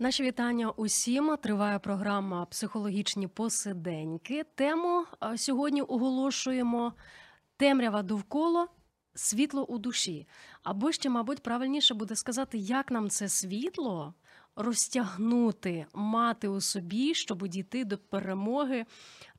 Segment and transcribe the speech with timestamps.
[0.00, 1.36] Наші вітання усім.
[1.42, 4.44] Триває програма Психологічні посиденьки.
[4.54, 5.04] Тему
[5.36, 6.92] сьогодні оголошуємо
[7.56, 8.68] темрява довкола,
[9.14, 10.28] світло у душі.
[10.62, 14.14] Або ще, мабуть, правильніше буде сказати, як нам це світло
[14.56, 18.86] розтягнути, мати у собі, щоб дійти до перемоги,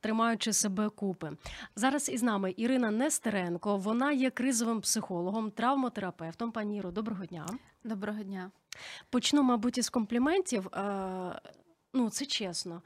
[0.00, 1.30] тримаючи себе купи.
[1.76, 3.76] Зараз із нами Ірина Нестеренко.
[3.76, 6.52] Вона є кризовим психологом, травмотерапевтом.
[6.52, 7.46] Пані Іро, доброго дня.
[7.84, 8.50] Доброго дня.
[9.10, 10.66] Почну, мабуть, із компліментів.
[10.66, 11.40] Е,
[11.92, 12.82] ну, це чесно.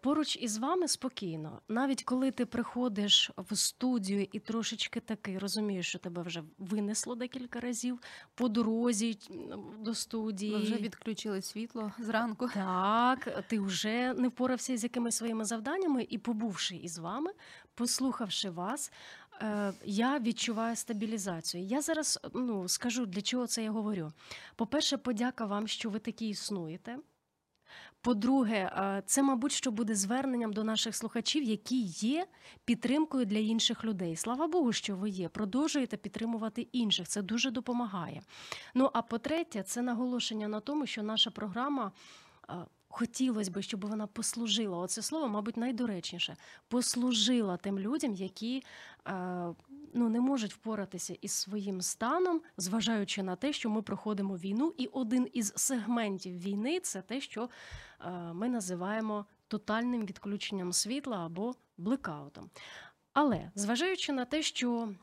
[0.00, 5.98] Поруч із вами спокійно, навіть коли ти приходиш в студію і трошечки таки розумієш, що
[5.98, 8.00] тебе вже винесло декілька разів
[8.34, 9.18] по дорозі
[9.80, 10.52] до студії.
[10.52, 12.48] Ви вже відключили світло зранку.
[12.54, 17.30] Так, ти вже не впорався з якимись своїми завданнями, і побувши із вами,
[17.74, 19.19] послухавши вас, е,
[19.84, 21.64] я відчуваю стабілізацію.
[21.64, 24.12] Я зараз ну скажу для чого це я говорю.
[24.56, 26.98] По перше, подяка вам, що ви такі існуєте.
[28.02, 32.26] По-друге, е, це, мабуть, що буде зверненням до наших слухачів, які є
[32.64, 34.16] підтримкою для інших людей.
[34.16, 35.28] Слава Богу, що ви є.
[35.28, 37.08] Продовжуєте підтримувати інших.
[37.08, 38.22] Це дуже допомагає.
[38.74, 41.92] Ну а по-третє, це наголошення на тому, що наша програма.
[42.92, 44.78] Хотілося б, щоб вона послужила.
[44.78, 46.36] Оце слово, мабуть, найдоречніше
[46.68, 48.64] послужила тим людям, які
[49.08, 49.12] е,
[49.94, 54.86] ну не можуть впоратися із своїм станом, зважаючи на те, що ми проходимо війну, і
[54.86, 57.48] один із сегментів війни це те, що
[58.00, 62.50] е, ми називаємо тотальним відключенням світла або блекаутом.
[63.12, 64.94] Але зважаючи на те, що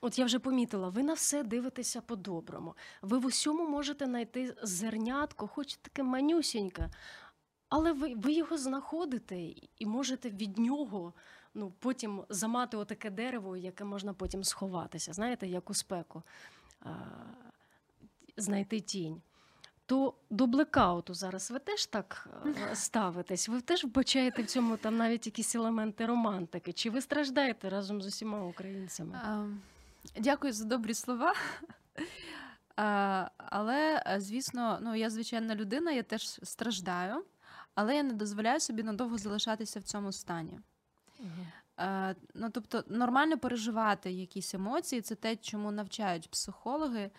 [0.00, 2.74] От я вже помітила, ви на все дивитеся по-доброму.
[3.02, 6.90] Ви в усьому можете знайти зернятко, хоч таке манюсіньке,
[7.68, 9.36] але ви ви його знаходите
[9.78, 11.12] і можете від нього
[11.54, 16.22] ну, потім замати отаке дерево, яке можна потім сховатися, знаєте, як у спеку
[16.80, 16.90] а,
[18.36, 19.22] знайти тінь.
[19.86, 22.28] То до блекауту зараз ви теж так
[22.74, 23.48] ставитесь?
[23.48, 26.72] Ви теж вбачаєте в цьому там навіть якісь елементи романтики?
[26.72, 29.20] Чи ви страждаєте разом з усіма українцями?
[30.16, 31.34] Дякую за добрі слова.
[33.36, 37.24] Але, звісно, ну я звичайна людина, я теж страждаю,
[37.74, 40.60] але я не дозволяю собі надовго залишатися в цьому стані.
[41.78, 47.10] Е, ну, тобто, нормально переживати якісь емоції, це те, чому навчають психологи.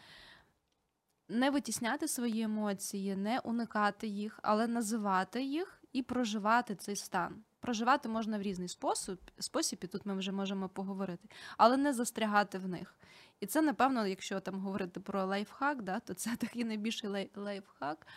[1.29, 7.43] Не витісняти свої емоції, не уникати їх, але називати їх і проживати цей стан.
[7.61, 12.57] Проживати можна в різний спосіб, спосіб, і тут ми вже можемо поговорити, але не застрягати
[12.57, 12.95] в них.
[13.39, 18.07] І це, напевно, якщо там говорити про лайфхак, да, то це такий найбільший лайфхак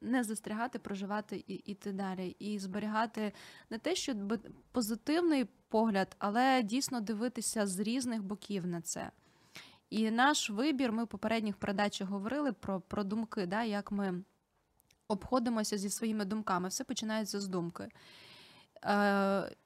[0.00, 3.32] не застрягати, проживати і іти далі, і зберігати
[3.70, 4.14] не те, що
[4.72, 9.10] позитивний погляд, але дійсно дивитися з різних боків на це.
[9.90, 14.22] І наш вибір, ми в попередніх передачах говорили про про думки, да, як ми
[15.12, 16.68] обходимося зі своїми думками.
[16.68, 17.88] Все починається з думки.
[18.84, 19.56] Е,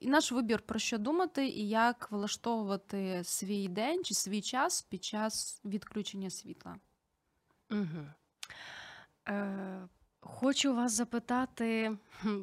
[0.00, 5.04] І наш вибір про що думати, і як влаштовувати свій день чи свій час під
[5.04, 6.76] час відключення світла.
[7.70, 8.06] Угу.
[9.28, 9.88] Е,
[10.24, 11.96] Хочу вас запитати,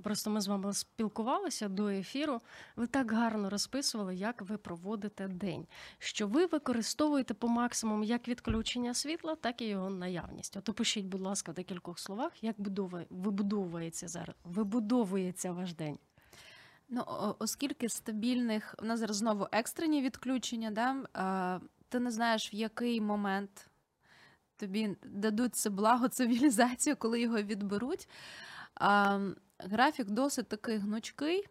[0.03, 2.41] просто ми з вами спілкувалися до ефіру.
[2.75, 5.67] Ви так гарно розписували, як ви проводите день,
[5.99, 10.57] що ви використовуєте по максимуму як відключення світла, так і його наявність.
[10.57, 12.55] От опишіть, будь ласка, в декількох словах, як
[13.09, 15.97] вибудовується зараз, вибудовується ваш день.
[16.89, 17.03] Ну,
[17.39, 21.59] оскільки стабільних у нас зараз знову екстрені відключення, да?
[21.89, 23.68] ти не знаєш, в який момент
[24.59, 28.09] тобі дадуть це благо цивілізацію, коли його відберуть.
[28.75, 29.19] А,
[29.59, 31.45] Графік досить такий гнучкий.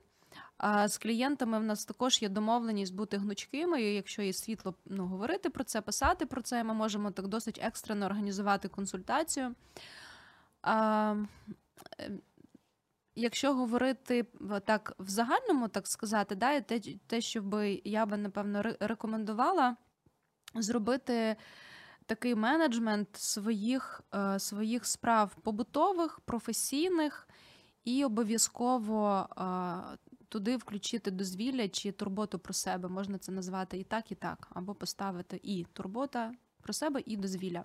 [0.59, 3.83] А з клієнтами в нас також є домовленість бути гнучкими.
[3.83, 7.61] і Якщо є світло, ну, говорити про це, писати про це, ми можемо так досить
[7.63, 9.55] екстрено організувати консультацію.
[10.63, 11.17] А,
[13.15, 14.27] Якщо говорити
[14.65, 19.77] так в загальному, так сказати, да, те, те, що би я би напевно рекомендувала
[20.55, 21.37] зробити
[22.09, 27.29] такий менеджмент своїх, е, своїх справ побутових, професійних
[27.85, 32.89] і обов'язково е, туди включити дозвілля чи турботу про себе.
[32.89, 36.33] Можна це назвати і так, і так, або поставити і турбота
[36.63, 37.65] про себе, і дозвілля.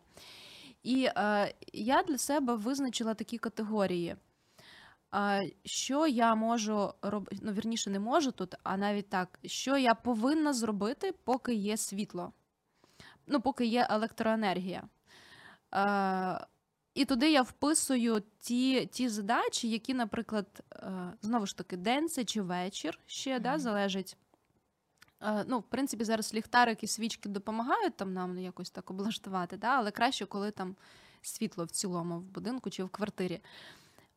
[0.84, 4.16] І е, я для себе визначила такі категорії.
[5.66, 10.54] що я можу робити, ну вірніше, не можу тут, а навіть так, що я повинна
[10.54, 12.34] зробити, поки є світло,
[13.28, 14.84] ну, поки є електроенергія.
[15.72, 16.40] А,
[16.94, 22.24] і туди я вписую ті ті задачі, які, наприклад, е, знову ж таки, день це
[22.24, 24.18] чи вечір ще да, залежить.
[25.22, 29.92] Е, ну, В принципі, зараз ліхтарики, свічки допомагають там нам якось так облаштувати, да, але
[29.92, 30.76] краще, коли там
[31.22, 33.40] світло в цілому в будинку чи в квартирі.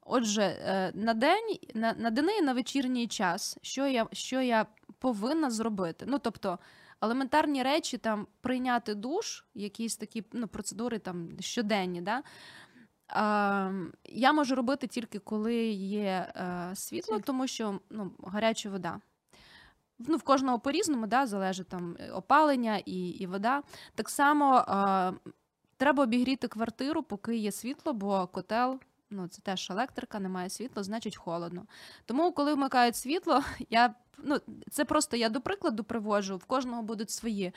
[0.00, 4.66] Отже, е, на день, на на денний на вечірній час, що я що я
[4.98, 6.04] повинна зробити?
[6.08, 6.58] Ну, тобто,
[7.00, 12.00] елементарні речі, там прийняти душ, якісь такі ну, процедури там щоденні.
[12.00, 12.22] Да?
[14.04, 19.00] Я можу робити тільки коли є е, світло, тому що ну, гаряча вода.
[19.98, 23.62] Ну, В кожного по-різному да, залежить там опалення і і вода.
[23.94, 25.30] Так само е,
[25.76, 28.80] треба обігріти квартиру, поки є світло, бо котел
[29.10, 31.66] ну, це теж електрика, немає світла, значить холодно.
[32.04, 37.10] Тому, коли вмикають світло, я ну, це просто я до прикладу приводжу, в кожного будуть
[37.10, 37.52] свої.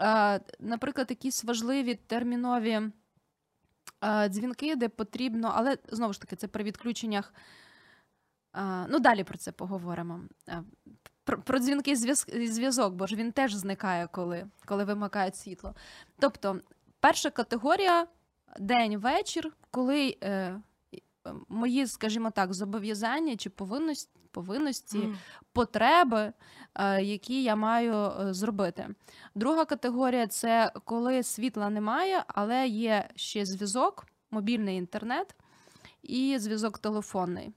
[0.00, 2.90] Е, Наприклад, якісь важливі термінові
[4.28, 7.34] дзвінки, де потрібно, але знову ж таки, це при відключеннях.
[8.88, 10.20] Ну, далі про це поговоримо.
[11.24, 11.96] Про, про дзвінки
[12.50, 15.74] зв'язок, бо ж він теж зникає, коли коли вимикають світло.
[16.18, 16.60] Тобто,
[17.00, 18.06] перша категорія
[18.58, 20.60] день, вечір, коли е,
[21.48, 25.14] мої, скажімо так, зобов'язання чи повинності, повинності mm.
[25.52, 26.32] потреби,
[26.74, 28.88] е, які я маю е, зробити.
[29.34, 35.34] Друга категорія це коли світла немає, але є ще зв'язок, мобільний інтернет
[36.02, 37.52] і зв'язок телефонний.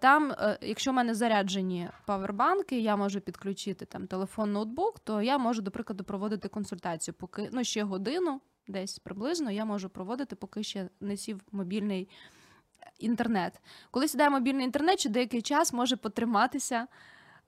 [0.00, 5.38] Там, е, якщо в мене заряджені павербанки, я можу підключити там телефон, ноутбук, то я
[5.38, 10.62] можу, до прикладу, проводити консультацію, поки ну ще годину, десь приблизно я можу проводити, поки
[10.62, 12.39] ще не сів мобільний інтернет.
[13.90, 16.86] Коли сідає мобільний інтернет, чи деякий час може потриматися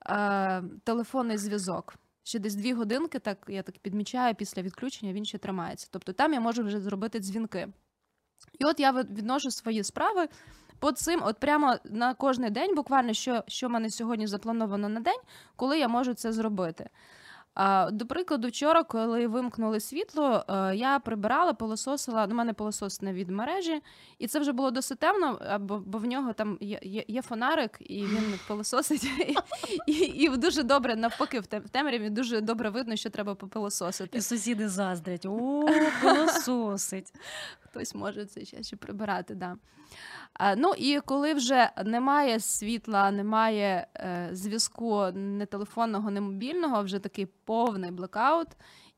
[0.05, 1.95] е, телефонний зв'язок.
[2.23, 5.87] Ще десь дві годинки, так я так підмічаю, після відключення він ще тримається.
[5.91, 7.67] Тобто там я можу вже зробити дзвінки.
[8.59, 10.27] І от я відношу свої справи
[10.79, 14.99] по цим, от прямо на кожний день, буквально що що в мене сьогодні заплановано на
[14.99, 15.19] день,
[15.55, 16.89] коли я можу це зробити.
[17.55, 23.13] А, До прикладу, вчора, коли вимкнули світло, е, я прибирала, пилососила, до мене пилосос не
[23.13, 23.81] від мережі,
[24.19, 27.77] і це вже було досить темно, бо, бо в нього там є є, є фонарик,
[27.79, 29.03] і він пилососить.
[29.03, 34.17] І, і, і дуже добре, навпаки, в темряві дуже добре видно, що треба попилососити.
[34.17, 35.25] І сусіди заздрять.
[35.25, 35.65] О,
[36.01, 37.13] пилососить.
[37.59, 39.55] Хтось може це ще прибирати, да.
[40.57, 47.25] Ну і коли вже немає світла, немає е, зв'язку не телефонного, не мобільного, вже такий
[47.25, 48.47] повний блекаут,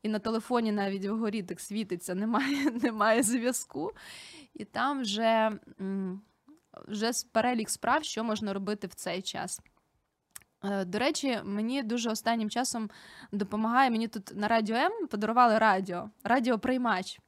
[0.02, 3.92] і на телефоні навіть вгорі так світиться, немає немає зв'язку.
[4.54, 5.58] І там вже
[6.88, 9.60] вже перелік справ, що можна робити в цей час.
[10.64, 12.90] Е, до речі, мені дуже останнім часом
[13.32, 13.90] допомагає.
[13.90, 17.20] Мені тут на радіо М подарували радіо, радіоприймач.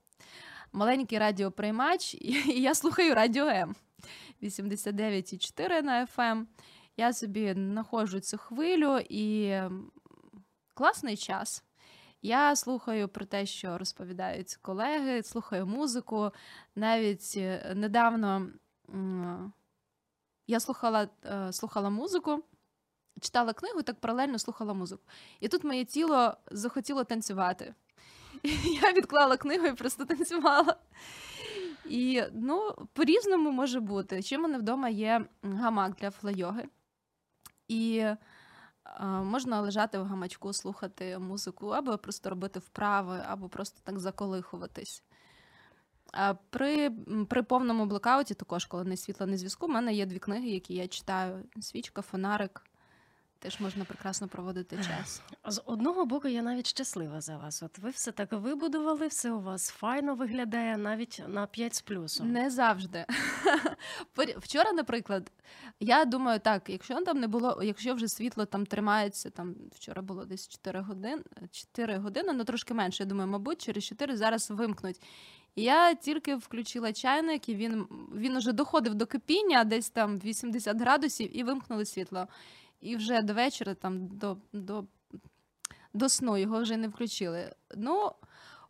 [0.72, 3.74] Маленький радіоприймач, і я слухаю радіо М.
[4.42, 6.46] 89,4 на FM.
[6.96, 9.54] Я собі знаходжу цю хвилю і
[10.74, 11.64] класний час.
[12.22, 16.30] Я слухаю про те, що розповідають колеги, слухаю музику.
[16.74, 18.48] Навіть е, недавно
[20.46, 22.42] я слухала е, слухала музику,
[23.20, 25.02] читала книгу, так паралельно слухала музику.
[25.40, 27.74] І тут моє тіло захотіло танцювати.
[28.82, 30.76] Я відклала книгу і просто танцювала.
[31.88, 34.22] І ну, по-різному може бути.
[34.22, 36.64] Ще в мене вдома є гамак для флайоги.
[37.68, 38.04] І
[38.84, 45.02] а, можна лежати в гамачку, слухати музику, або просто робити вправи, або просто так заколихуватись.
[46.12, 46.90] А При
[47.28, 50.74] при повному блокауті, також, коли не світла, не зв'язку, в мене є дві книги, які
[50.74, 52.67] я читаю: свічка, фонарик.
[53.40, 55.22] Теж можна прекрасно проводити час.
[55.46, 57.62] З одного боку, я навіть щаслива за вас.
[57.62, 62.32] От ви все так вибудували, все у вас файно виглядає навіть на 5 з плюсом.
[62.32, 63.06] Не завжди.
[64.38, 65.32] Вчора, наприклад,
[65.80, 70.24] я думаю, так, якщо там не було, якщо вже світло там тримається, там вчора було
[70.24, 73.02] десь 4 години, 4 години, ну трошки менше.
[73.02, 75.00] Я думаю, мабуть, через 4 зараз вимкнуть.
[75.56, 81.36] Я тільки включила чайник, і він він уже доходив до кипіння, десь там 80 градусів,
[81.36, 82.26] і вимкнули світло
[82.80, 84.84] і вже до вечора, там до до,
[85.94, 87.54] до сну його вже не включили.
[87.76, 88.12] Ну,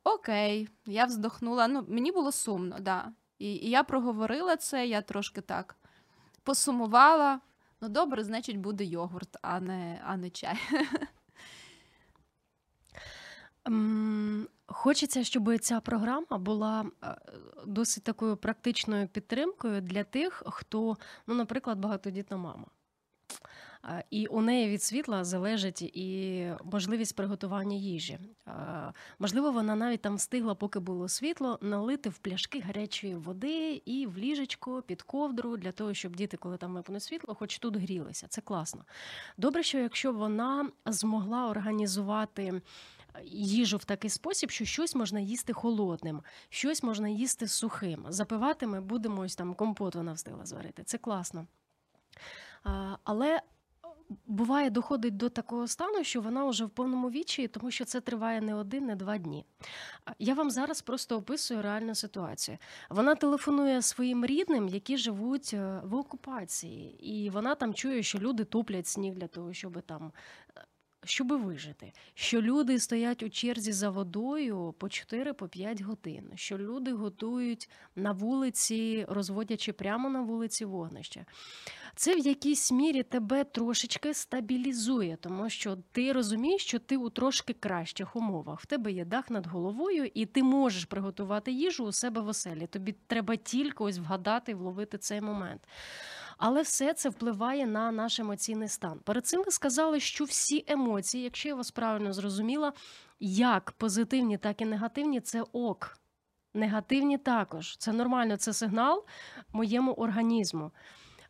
[0.04, 1.68] окей, я вздохнула.
[1.68, 3.12] Ну, Мені було сумно, да.
[3.38, 5.76] І, і я проговорила це, я трошки так
[6.42, 7.40] посумувала.
[7.80, 10.58] Ну, добре, значить, буде йогурт, а не, а не чай.
[14.66, 17.16] Хочеться, щоб ця програма була е,
[17.66, 20.96] досить такою практичною підтримкою для тих, хто,
[21.26, 22.66] ну, наприклад, багатодітна мама.
[23.84, 28.18] Е, І у неї від світла залежить і можливість приготування їжі.
[28.48, 34.06] Е, Можливо, вона навіть там встигла, поки було світло, налити в пляшки гарячої води і
[34.06, 38.26] в ліжечко під ковдру для того, щоб діти, коли там випне світло, хоч тут грілися.
[38.28, 38.84] Це класно.
[39.36, 42.62] Добре, що якщо вона змогла організувати.
[43.32, 48.04] Їжу в такий спосіб, що щось можна їсти холодним, щось можна їсти сухим.
[48.08, 50.82] Запивати ми будемо ось там компот вона встигла зварити.
[50.82, 51.46] Це класно.
[53.04, 53.40] Але
[54.26, 58.40] буває, доходить до такого стану, що вона вже в повному вічі, тому що це триває
[58.40, 59.44] не один, не два дні.
[60.18, 62.58] Я вам зараз просто описую реальну ситуацію.
[62.90, 68.44] Вона телефонує своїм рідним, які живуть е, в окупації, і вона там чує, що люди
[68.44, 70.12] топлять сніг для того, щоб там.
[71.04, 77.70] Щоб вижити, що люди стоять у черзі за водою по 4-5 годин, що люди готують
[77.96, 81.24] на вулиці, розводячи прямо на вулиці вогнище.
[81.94, 87.52] Це в якійсь мірі тебе трошечки стабілізує, тому що ти розумієш, що ти у трошки
[87.52, 88.60] кращих умовах.
[88.60, 92.66] В тебе є дах над головою, і ти можеш приготувати їжу у себе в оселі.
[92.66, 95.60] Тобі треба тільки ось вгадати і вловити цей момент.
[96.38, 99.00] Але все це впливає на наш емоційний стан.
[99.04, 102.72] Перед цим ви сказали, що всі емоції, якщо я вас правильно зрозуміла,
[103.20, 105.98] як позитивні, так і негативні, це ок.
[106.54, 107.76] Негативні також.
[107.76, 109.04] Це нормально, це сигнал
[109.52, 110.70] моєму організму.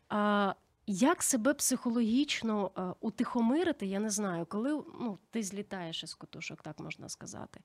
[0.09, 0.53] А,
[0.87, 6.79] як себе психологічно а, утихомирити, я не знаю, коли ну, ти злітаєш із котушок, так
[6.79, 7.59] можна сказати.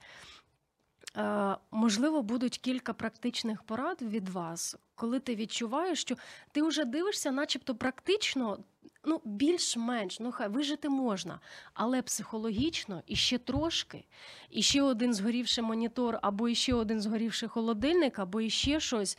[1.16, 6.16] Е, Можливо, будуть кілька практичних порад від вас, коли ти відчуваєш, що
[6.52, 8.58] ти вже дивишся, начебто практично,
[9.04, 11.40] ну, більш-менш, ну хай вижити можна,
[11.74, 14.04] але психологічно і ще трошки,
[14.50, 19.18] і ще один згорівший монітор, або іще один згорівший холодильник, або іще щось.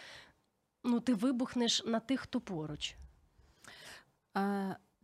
[0.83, 2.95] Ну, ти вибухнеш на тих, хто поруч.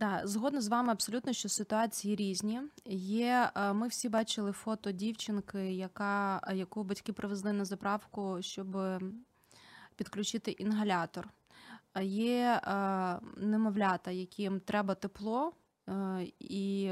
[0.01, 2.61] Е, да, згодна з вами абсолютно, що ситуації різні.
[2.85, 8.77] Є, е, ми всі бачили фото дівчинки, яка, яку батьки привезли на заправку, щоб
[9.95, 11.29] підключити інгалятор.
[12.01, 15.53] Є е, немовлята, яким треба тепло,
[15.89, 16.91] е, і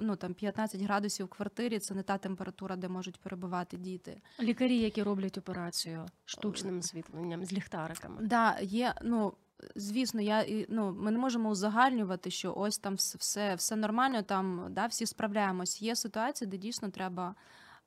[0.00, 4.22] ну, там 15 градусів в квартирі це не та температура, де можуть перебувати діти.
[4.40, 8.16] Лікарі, які роблять операцію штучним освітленням з ліхтариками.
[8.22, 9.32] Да, є, ну,
[9.74, 14.86] звісно, я, ну, ми не можемо узагальнювати, що ось там все, все нормально, там, да,
[14.86, 15.82] всі справляємось.
[15.82, 17.34] Є ситуації, де дійсно треба.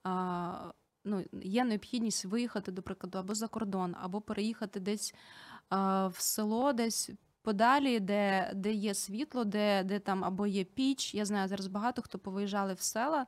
[0.03, 0.71] А,
[1.05, 5.13] Ну, є необхідність виїхати, до прикладу, або за кордон, або переїхати десь
[5.69, 7.09] а, в село, десь
[7.41, 11.15] подалі, де, де є світло, де, де там або є піч.
[11.15, 13.25] Я знаю, зараз багато хто повиїжджали в села,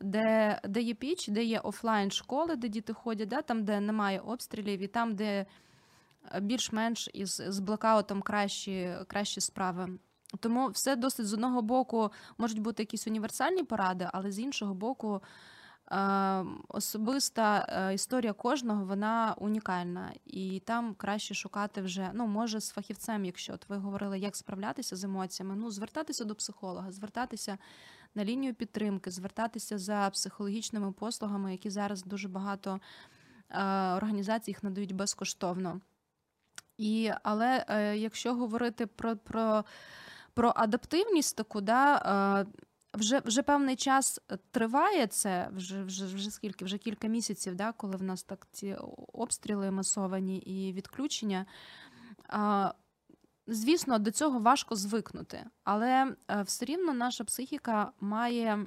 [0.00, 4.20] де, де є піч, де є офлайн школи, де діти ходять, да, там, де немає
[4.20, 5.46] обстрілів, і там, де
[6.40, 9.98] більш-менш із з блокаутом кращі, кращі справи.
[10.40, 15.22] Тому все досить з одного боку можуть бути якісь універсальні поради, але з іншого боку,
[15.92, 22.70] е, особиста е, історія кожного вона унікальна, і там краще шукати вже, ну може, з
[22.70, 27.58] фахівцем, якщо от ви говорили, як справлятися з емоціями, ну звертатися до психолога, звертатися
[28.14, 32.80] на лінію підтримки, звертатися за психологічними послугами, які зараз дуже багато
[33.50, 33.62] е,
[33.92, 35.80] організацій їх надають безкоштовно.
[36.78, 39.64] І, але е, якщо говорити про, про,
[40.34, 42.46] про адаптивність таку, да, е,
[42.94, 47.96] вже, вже певний час триває це, вже, вже, вже скільки, вже кілька місяців, да, коли
[47.96, 48.76] в нас так ці
[49.12, 51.46] обстріли масовані і відключення.
[52.32, 52.72] Е,
[53.46, 58.66] звісно, до цього важко звикнути, але е, все рівно наша психіка має.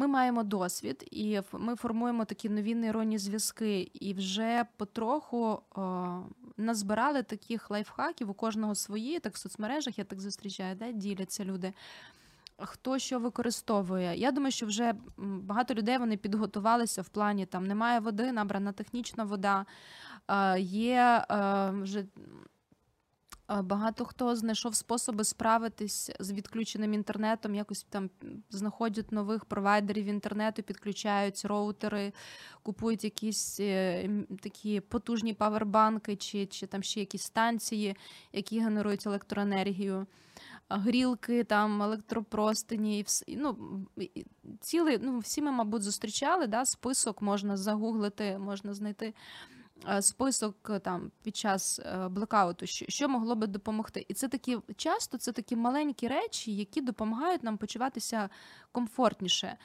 [0.00, 6.20] Ми маємо досвід, і ми формуємо такі нові нейронні зв'язки, і вже потроху о,
[6.56, 11.72] назбирали таких лайфхаків у кожного свої, так в соцмережах я так зустрічаю, да, діляться люди.
[12.58, 14.16] Хто що використовує?
[14.16, 19.24] Я думаю, що вже багато людей вони підготувалися в плані там немає води, набрана технічна
[19.24, 19.66] вода.
[20.28, 22.04] Е, Є е, вже
[23.48, 28.10] багато хто знайшов способи справитись з відключеним інтернетом, якось там
[28.50, 32.12] знаходять нових провайдерів інтернету, підключають роутери,
[32.62, 34.08] купують якісь е,
[34.40, 37.96] такі потужні павербанки чи, чи там ще якісь станції,
[38.32, 40.06] які генерують електроенергію.
[40.70, 43.56] Грілки, там електропростині, і ну,
[44.60, 46.46] цілий, ну всі ми, мабуть, зустрічали.
[46.46, 49.14] Да, список можна загуглити, можна знайти
[50.00, 54.06] список е, там під час е, блекауту, що, могло би допомогти.
[54.08, 58.28] І це такі часто це такі маленькі речі, які допомагають нам почуватися
[58.72, 59.56] комфортніше.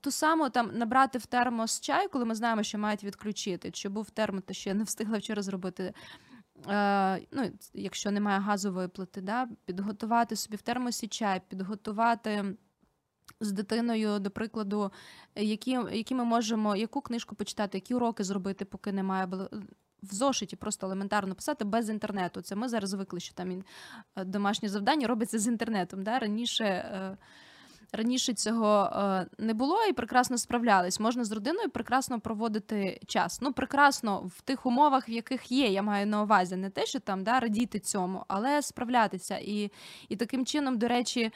[0.00, 3.70] ту саму там набрати в термос чай, коли ми знаємо, що мають відключити.
[3.70, 5.94] Чи був термос, то ще не встигла вчора зробити.
[6.68, 12.54] Е, ну, Якщо немає газової плити, да, підготувати собі в термосі чай, підготувати.
[13.40, 14.92] З дитиною, до прикладу,
[15.36, 19.26] які які ми можемо, яку книжку почитати, які уроки зробити, поки немає
[20.02, 22.40] в зошиті, просто елементарно писати без інтернету.
[22.40, 23.64] Це ми зараз звикли, що там
[24.16, 26.02] е, домашнє завдання робиться з інтернетом.
[26.02, 26.18] Да?
[26.18, 27.16] Раніше е,
[27.92, 31.00] раніше цього е, не було і прекрасно справлялись.
[31.00, 33.40] Можна з родиною прекрасно проводити час.
[33.40, 35.68] Ну, прекрасно в тих умовах, в яких є.
[35.68, 39.38] Я маю на увазі не те, що там да, радіти цьому, але справлятися.
[39.38, 39.72] І,
[40.08, 41.32] І таким чином, до речі.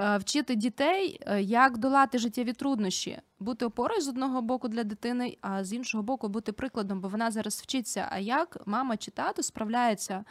[0.00, 5.36] Е, вчити дітей, е, як долати життєві труднощі, бути опорою з одного боку для дитини,
[5.40, 8.08] а з іншого боку, бути прикладом, бо вона зараз вчиться.
[8.10, 10.24] А як мама чи тато справляється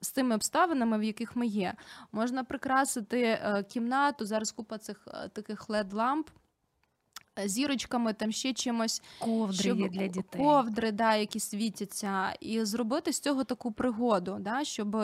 [0.00, 1.74] з тими обставинами, в яких ми є?
[2.12, 4.26] Можна прикрасити е, кімнату.
[4.26, 6.28] Зараз купа цих таких led ламп.
[7.44, 10.40] Зірочками, там ще чимось ковдри щоб, є для дітей.
[10.40, 14.96] ковдри, да, які світяться, і зробити з цього таку пригоду, да, щоб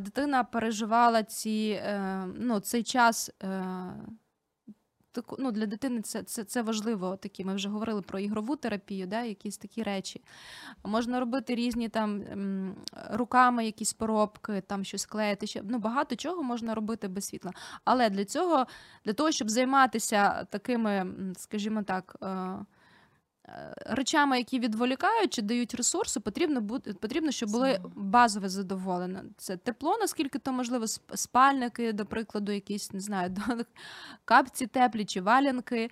[0.00, 3.30] дитина переживала ці, е, ну, цей час.
[3.42, 3.94] Е,
[5.38, 7.16] ну, Для дитини це це, це важливо.
[7.16, 7.44] Такі.
[7.44, 10.22] Ми вже говорили про ігрову терапію, да, якісь такі речі.
[10.84, 12.24] Можна робити різні там
[13.10, 15.46] руками якісь поробки, там щось клеїти.
[15.46, 17.52] Ще, ну, Багато чого можна робити без світла.
[17.84, 18.66] Але для цього,
[19.04, 22.56] для того, щоб займатися такими, скажімо так, е,
[23.86, 29.24] речами, які відволікають чи дають ресурси, потрібно бути потрібно, щоб були базове задоволення.
[29.36, 33.36] Це тепло, наскільки то можливо, спальники, до прикладу, якісь не знаю,
[34.24, 35.90] капці теплі чи валянки.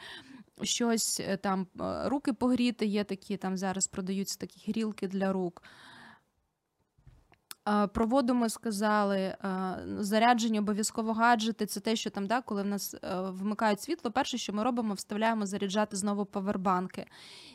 [0.63, 5.63] Щось е, там е, руки погріти, є такі там зараз продаються такі грілки для рук.
[7.93, 9.37] Про воду ми сказали,
[9.99, 11.67] зарядження обов'язково гаджети.
[11.67, 14.95] Це те, що там, да, коли в нас е, вмикають світло, перше, що ми робимо,
[14.95, 17.07] вставляємо заряджати знову павербанки.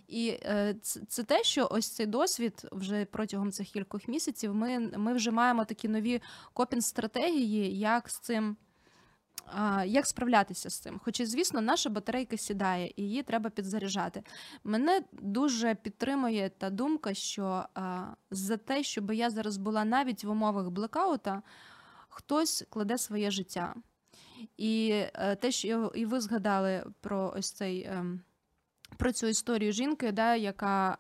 [0.08, 0.76] І е,
[1.08, 5.66] це те, що ось цей досвід вже протягом цих кількох місяців ми ми вже маємо
[5.66, 6.22] такі нові
[6.54, 8.58] копінг-стратегії, як з цим
[9.86, 11.00] як справлятися з цим?
[11.04, 14.24] Хоча, звісно, наша батарейка сідає і її треба підзаряджати.
[14.64, 17.66] Мене дуже підтримує та думка, що
[18.32, 21.42] за те, щоб я зараз була навіть в умовах блекаута,
[22.10, 23.76] хтось кладе своє життя.
[24.58, 27.84] І е, те, що і ви згадали про ось цей.
[27.84, 28.22] Ем,
[28.98, 30.98] про цю історію жінки, да, яка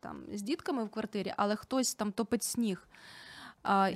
[0.00, 2.88] там з дітками в квартирі, але хтось там топить сніг.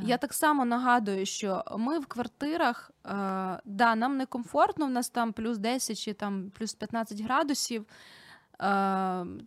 [0.02, 2.90] Я так само нагадую, що ми в квартирах,
[3.64, 7.87] да, нам некомфортно, в нас там плюс 10 чи там плюс 15 градусів,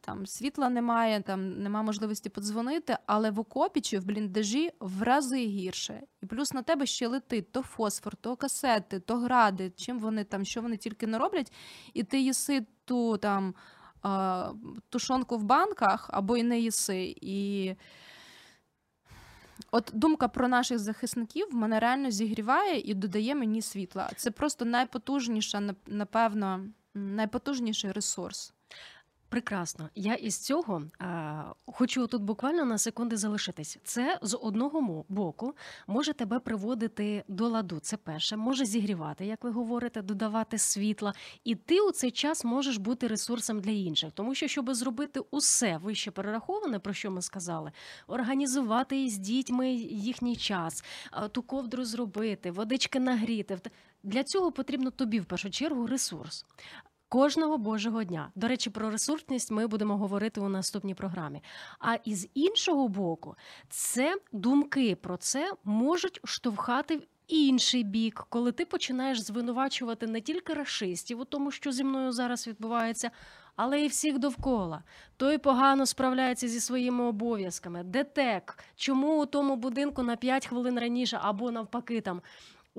[0.02, 5.46] там світла немає, там немає можливості подзвонити, але в окопі чи в бліндажі в рази
[5.46, 6.02] гірше.
[6.22, 10.46] І плюс на тебе ще летить то фосфор, то касети, то гради, чим вони там,
[10.46, 11.54] що вони тільки не роблять,
[11.94, 13.54] і ти їси ту там
[14.90, 17.16] тушонку в банках або й не їси.
[17.22, 17.76] І
[19.72, 24.10] От думка про наших захисників мене реально зігріває і додає мені світла.
[24.16, 28.54] Це просто найпотужніша, напевно, найпотужніший ресурс.
[29.30, 29.90] Прекрасно.
[29.96, 33.78] Я із цього а, хочу тут буквально на секунди залишитись.
[33.84, 35.54] Це з одного боку
[35.88, 37.80] може тебе приводити до ладу.
[37.80, 41.14] Це перше, може зігрівати, як ви говорите, додавати світла,
[41.44, 45.78] і ти у цей час можеш бути ресурсом для інших, тому що щоб зробити усе
[45.78, 47.72] вище перераховане, про що ми сказали,
[48.08, 50.84] організувати із дітьми їхній час,
[51.32, 53.60] ту ковдру зробити, водички нагріти.
[54.04, 56.46] Для цього потрібно тобі в першу чергу ресурс
[57.10, 58.32] кожного божого дня.
[58.36, 61.44] До речі, про ресурсність ми будемо говорити у наступній програмі.
[61.80, 63.36] А із іншого боку,
[63.70, 67.02] це думки про це можуть штовхати в.
[67.30, 72.48] Інший бік, коли ти починаєш звинувачувати не тільки расистів у тому, що зі мною зараз
[72.48, 73.12] відбувається,
[73.56, 74.84] але й всіх довкола.
[75.18, 77.84] Той погано справляється зі своїми обов'язками.
[77.84, 82.22] ДТЕК, чому у тому будинку на 5 хвилин раніше або навпаки там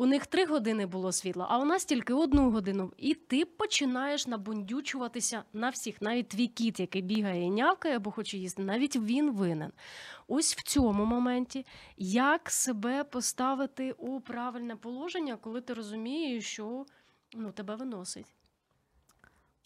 [0.00, 2.92] у них три години було світло, а у нас тільки одну годину.
[2.96, 6.02] І ти починаєш набундючуватися на всіх.
[6.02, 9.72] Навіть твій кіт, який бігає і нявкає або хоче їсти, навіть він винен.
[10.28, 16.86] Ось в цьому моменті як себе поставити у правильне положення, коли ти розумієш, що
[17.34, 18.34] ну, тебе виносить.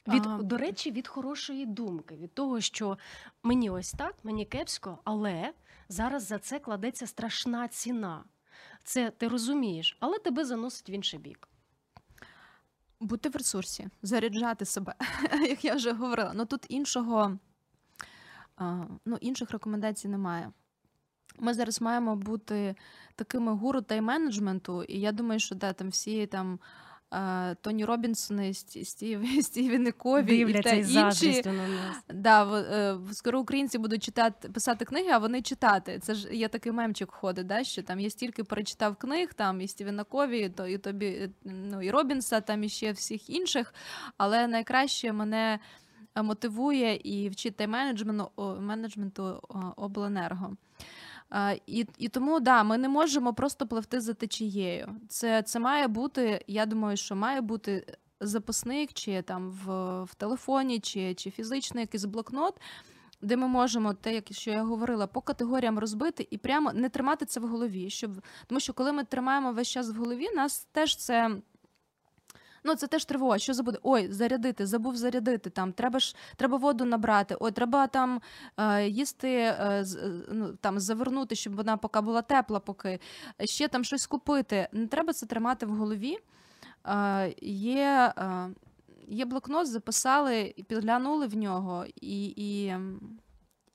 [0.08, 0.38] Від, а...
[0.42, 2.98] До речі, від хорошої думки, від того, що
[3.42, 5.52] мені ось так, мені кепсько, але
[5.88, 8.24] зараз за це кладеться страшна ціна.
[8.84, 11.48] Це ти розумієш, але тебе заносить в інший бік.
[13.00, 14.94] Бути в ресурсі, заряджати себе,
[15.48, 16.32] як я вже говорила.
[16.34, 17.38] Ну тут іншого,
[19.04, 20.52] ну, інших рекомендацій немає.
[21.38, 22.74] Ми зараз маємо бути
[23.14, 26.58] такими гуру тайм-менеджменту, і я думаю, що да, там всі там
[27.60, 31.42] Тоні Робінсони, Сті- Стів, Стівени Кові і та інші.
[32.14, 35.98] Да, е, скоро українці будуть читати, писати книги, а вони читати.
[36.02, 39.68] Це ж є такий мемчик ходить, да, що там я стільки перечитав книг, там і
[39.68, 43.74] Стівена Кові, і, то, і тобі, е, ну, і Робінса, там і ще всіх інших.
[44.16, 45.58] Але найкраще мене
[46.14, 49.40] е, мотивує і вчить тайм-менеджменту менеджменту
[49.76, 50.56] обленерго.
[51.34, 54.96] Е, І, і тому да, ми не можемо просто пливти за течією.
[55.08, 60.80] Це, це має бути, я думаю, що має бути записник, чи там в, в телефоні,
[60.80, 62.60] чи, чи фізичний якийсь блокнот,
[63.22, 67.26] де ми можемо те, як що я говорила, по категоріям розбити і прямо не тримати
[67.26, 67.90] це в голові.
[67.90, 68.10] Щоб...
[68.46, 71.30] Тому що коли ми тримаємо весь час в голові, нас теж це.
[72.64, 73.38] Ну, це теж тривога.
[73.38, 73.78] Що забуде?
[73.82, 75.50] Ой, зарядити, забув зарядити.
[75.50, 77.36] Там треба ж треба воду набрати.
[77.40, 78.20] Ой, треба там
[78.56, 83.00] е, їсти, е, е, ну там завернути, щоб вона поки була тепла, поки
[83.44, 84.68] ще там щось купити.
[84.72, 86.18] Не треба це тримати в голові.
[86.86, 88.48] Е, є, е,
[89.08, 92.74] є блокнот, записали підглянули в нього, і, і,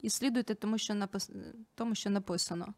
[0.01, 1.31] і слідуйте тому, що напис...
[1.75, 2.73] тому, що написано.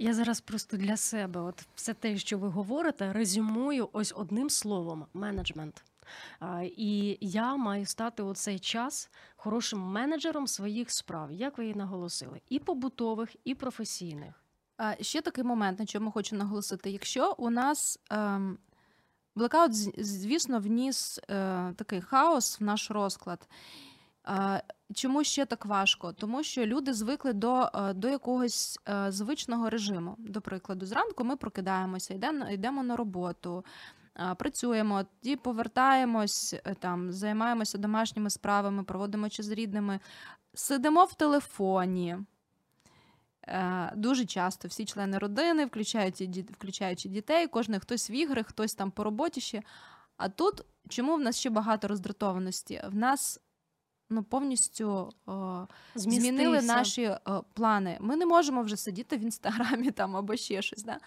[0.00, 5.06] Я зараз просто для себе, от все те, що ви говорите, резюмую ось одним словом
[5.14, 5.84] менеджмент.
[6.62, 12.40] І я маю стати у цей час хорошим менеджером своїх справ, як ви і наголосили,
[12.48, 14.44] і побутових, і професійних.
[15.00, 16.90] Ще такий момент, на чому хочу наголосити.
[16.90, 18.58] Якщо у нас ем,
[19.34, 23.48] блекаут, звісно, вніс е, такий хаос в наш розклад.
[24.28, 24.62] Е,
[24.94, 26.12] чому ще так важко?
[26.12, 30.14] Тому що люди звикли до, е, до якогось е, звичного режиму.
[30.18, 33.64] До прикладу, зранку ми прокидаємося, йдемо, йдемо на роботу.
[34.16, 40.00] е, Працюємо, тоді повертаємось, там займаємося домашніми справами, проводимо час з рідними,
[40.54, 42.16] сидимо в телефоні.
[43.94, 49.04] Дуже часто всі члени родини, включаючи, включаючи дітей, кожен хтось в ігри, хтось там по
[49.04, 49.62] роботі ще.
[50.16, 52.82] А тут чому в нас ще багато роздратованості?
[52.88, 53.40] В нас
[54.10, 57.18] ну, повністю о, змінили наші е,
[57.54, 57.96] плани.
[58.00, 60.82] Ми не можемо вже сидіти в інстаграмі там або ще щось.
[60.82, 60.98] Да?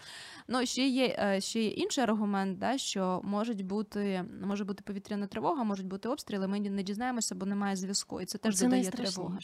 [0.48, 5.26] Ну, ще є, е, ще є інший аргумент, да, що можуть бути, може бути повітряна
[5.26, 6.48] тривога, можуть бути обстріли.
[6.48, 8.20] Ми не дізнаємося, бо немає зв'язку.
[8.20, 9.38] І це теж Це додає тривоги.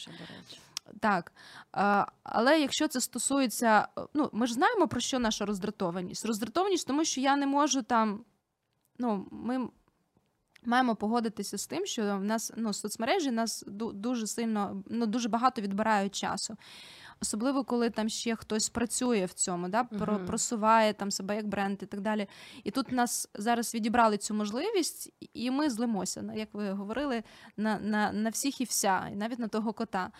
[0.99, 1.31] Так.
[2.23, 6.25] Але якщо це стосується, ну ми ж знаємо про що наша роздратованість.
[6.25, 8.23] Роздратованість, тому що я не можу там.
[9.01, 9.69] Ну, ми
[10.65, 15.29] маємо погодитися з тим, що в нас ну, соцмережі нас ду- дуже сильно, ну дуже
[15.29, 16.57] багато відбирають часу.
[17.21, 21.83] Особливо, коли там ще хтось працює в цьому, да, про, просуває там себе як бренд
[21.83, 22.27] і так далі.
[22.63, 27.23] І тут нас зараз відібрали цю можливість, і ми злимося, як ви говорили,
[27.57, 30.11] на, на, на всіх і вся, і навіть на того кота.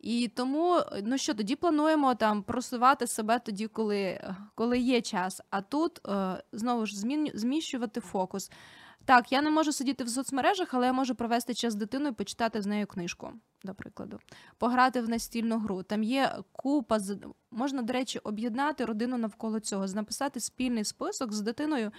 [0.00, 4.20] І тому, ну що, тоді плануємо там просувати себе тоді, коли,
[4.54, 5.40] коли є час.
[5.50, 8.50] А тут е, знову ж змін, зміщувати фокус.
[9.06, 12.14] Так, я не можу сидіти в соцмережах, але я можу провести час з дитиною і
[12.14, 13.32] почитати з нею книжку,
[13.64, 14.18] до прикладу,
[14.58, 15.82] пограти в настільну гру.
[15.82, 16.98] Там є купа
[17.50, 21.92] можна, до речі, об'єднати родину навколо цього, написати спільний список з дитиною,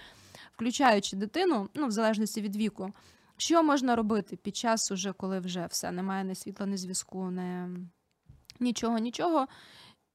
[0.52, 2.92] включаючи дитину, ну в залежності від віку.
[3.36, 7.68] Що можна робити під час, уже, коли вже все немає ні світла, ні зв'язку, ні...
[8.60, 9.46] нічого, нічого.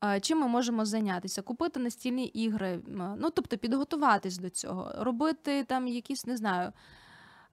[0.01, 1.41] А, Чим ми можемо зайнятися?
[1.41, 2.79] Купити настільні ігри,
[3.17, 6.71] ну тобто підготуватись до цього, робити там якісь, не знаю,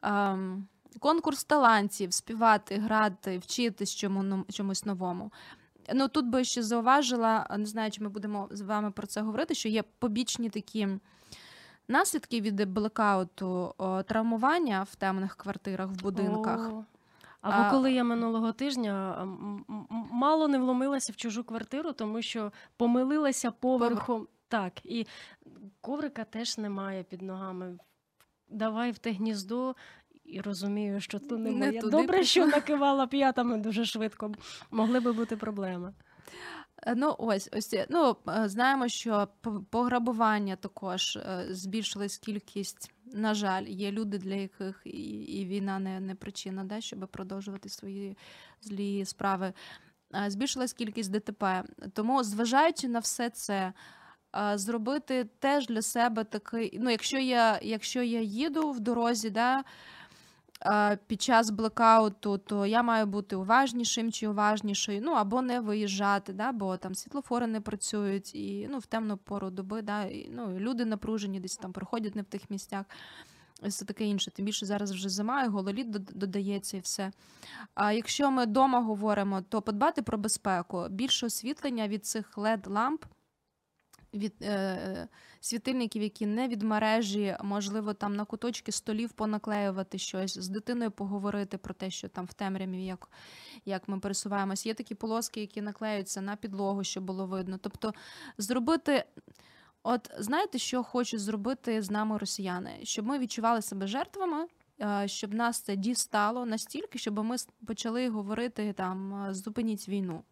[0.02, 0.68] ем,
[1.00, 5.32] конкурс талантів, співати, грати, вчитись чому, чомусь новому.
[5.94, 9.54] Ну тут би ще зауважила, не знаю, чи ми будемо з вами про це говорити,
[9.54, 10.88] що є побічні такі
[11.88, 13.74] наслідки від блекауту,
[14.06, 16.70] травмування в темних квартирах, в будинках.
[17.40, 19.24] Або А- коли я минулого тижня
[20.10, 24.28] мало не вломилася в чужу квартиру, тому що помилилася поверхом.
[24.48, 25.06] Так, і
[25.80, 27.78] коврика теж немає під ногами.
[28.48, 29.74] Давай в те гніздо.
[30.24, 31.80] І розумію, що то не Не моє.
[31.80, 34.32] туди Добре, що накивала п'ятами дуже швидко.
[34.70, 35.94] Могли би бути проблеми.
[36.82, 39.28] Е, Ну, ось, ось ну, е, знаємо, що
[39.70, 42.92] пограбування також е, збільшилась кількість.
[43.12, 44.90] На жаль, є люди, для яких і,
[45.22, 48.16] і війна не, не причина, да, щоб продовжувати свої
[48.62, 49.52] злі справи.
[50.14, 51.64] Е, Збільшилась кількість ДТП.
[51.92, 53.72] Тому, зважаючи на все це,
[54.36, 56.78] е, зробити теж для себе такий.
[56.80, 59.64] Ну, якщо я, якщо я їду в дорозі, да,
[61.06, 66.52] під час блекауту, то я маю бути уважнішим чи уважнішою, ну або не виїжджати, да,
[66.52, 70.84] бо там світлофори не працюють, і ну, в темну пору доби, да, і, ну, люди
[70.84, 72.86] напружені, десь там проходять не в тих місцях.
[73.68, 74.30] Це таке інше.
[74.30, 77.12] Тим більше зараз вже зима, і гололід додається і все.
[77.74, 83.04] А якщо ми вдома говоримо, то подбати про безпеку, більше освітлення від цих led ламп
[84.14, 85.08] від е,
[85.40, 91.58] світильників, які не від мережі, можливо, там на куточки столів понаклеювати щось, з дитиною поговорити
[91.58, 93.10] про те, що там в темряві, як,
[93.64, 94.66] як ми пересуваємось.
[94.66, 97.58] Є такі полоски, які наклеюються на підлогу, щоб було видно.
[97.62, 97.94] Тобто
[98.38, 99.04] зробити.
[99.82, 102.78] От знаєте, що хочуть зробити з нами росіяни?
[102.82, 104.46] Щоб ми відчували себе жертвами,
[104.80, 110.22] е, щоб нас це дістало настільки, щоб ми почали говорити там зупиніть війну.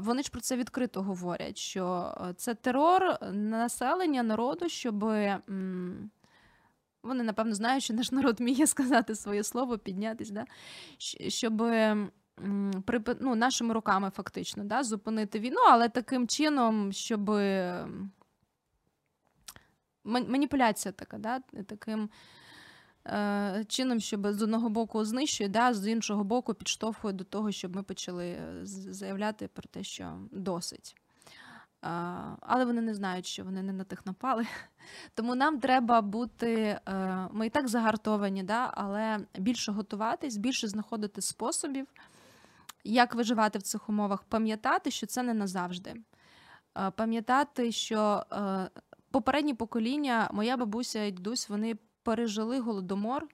[0.00, 5.04] Вони ж про це відкрито говорять, що е, це терор населення народу, щоб
[7.02, 10.44] вони напевно знають, що наш народ вміє сказати своє слово, піднятись, да?
[11.28, 11.62] Щоб
[13.20, 14.82] ну, нашими руками фактично да?
[14.82, 17.30] зупинити війну, але таким чином, щоб
[20.04, 21.40] маніпуляція така, да?
[21.66, 22.10] таким
[23.68, 25.74] чином, щоб з одного боку знищує, да?
[25.74, 30.96] з іншого боку підштовхує до того, щоб ми почали е, заявляти про те, що досить.
[32.40, 34.46] Але вони не знають, що вони не на тих напали.
[35.14, 36.80] Тому нам треба бути.
[36.88, 38.70] е, Ми і так загартовані, да?
[38.74, 41.86] але більше готуватись, більше знаходити способів,
[42.84, 45.94] як виживати в цих умовах, пам'ятати, що це не назавжди.
[46.78, 48.70] Е, Пам'ятати, що е,
[49.10, 51.76] попередні покоління, моя бабуся і дідусь, вони
[52.08, 53.28] пережили голодомор.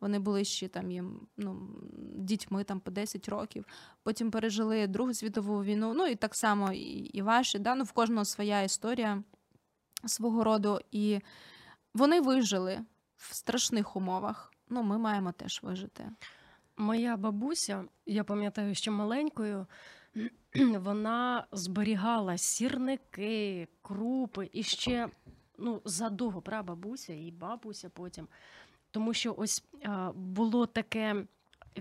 [0.00, 1.68] Вони були ще там їм ну,
[2.16, 3.64] дітьми там по 10 років.
[4.02, 5.94] Потім пережили Другу світову війну.
[5.94, 7.58] Ну і так само і, і ваші.
[7.58, 7.74] Да?
[7.74, 9.22] Ну, в кожного своя історія
[10.06, 10.80] свого роду.
[10.90, 11.20] І
[11.94, 12.80] вони вижили
[13.16, 14.52] в страшних умовах.
[14.68, 16.10] Ну, ми маємо теж вижити.
[16.76, 19.66] Моя бабуся, я пам'ятаю, що маленькою,
[20.78, 25.08] вона зберігала сірники, крупи і ще
[25.58, 28.28] ну, задовго прабабуся і бабуся потім.
[28.90, 29.64] Тому що ось
[30.14, 31.24] було таке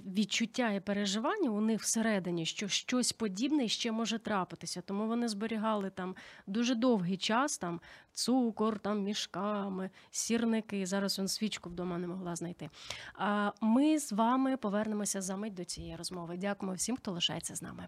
[0.05, 4.81] відчуття і переживання у них всередині, що щось подібне ще може трапитися.
[4.81, 6.15] Тому вони зберігали там
[6.47, 7.81] дуже довгий час там
[8.13, 10.85] цукор, там мішками, сірники.
[10.85, 12.69] Зараз он свічку вдома не могла знайти.
[13.13, 16.37] А ми з вами повернемося за мить до цієї розмови.
[16.37, 17.87] Дякуємо всім, хто лишається з нами.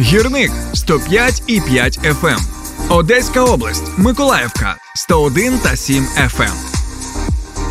[0.00, 2.38] Гірник 105 і 5 FM.
[2.88, 6.52] Одеська область, Миколаївка 101 та 7 FM.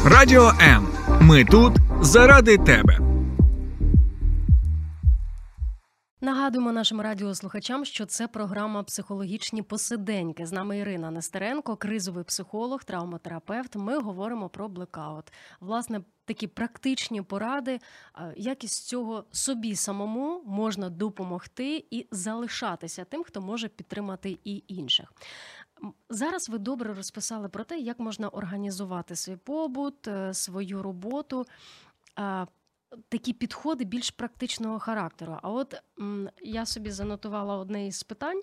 [0.05, 0.87] Радіо М.
[1.21, 2.99] Ми тут заради тебе.
[6.21, 10.45] Нагадуємо нашим радіослухачам, що це програма Психологічні посиденьки.
[10.45, 13.75] З нами Ірина Нестеренко, кризовий психолог, травматерапевт.
[13.75, 15.34] Ми говоримо про блекаут.
[15.60, 17.80] Власне, такі практичні поради,
[18.13, 24.63] а, як із цього собі самому можна допомогти і залишатися тим, хто може підтримати і
[24.67, 25.13] інших.
[26.10, 31.45] Зараз ви добре розписали про те, як можна організувати свій побут, е, свою роботу.
[33.10, 35.38] Такі підходи більш практичного характеру.
[35.41, 35.76] А от
[36.41, 38.41] я собі занотувала одне із питань,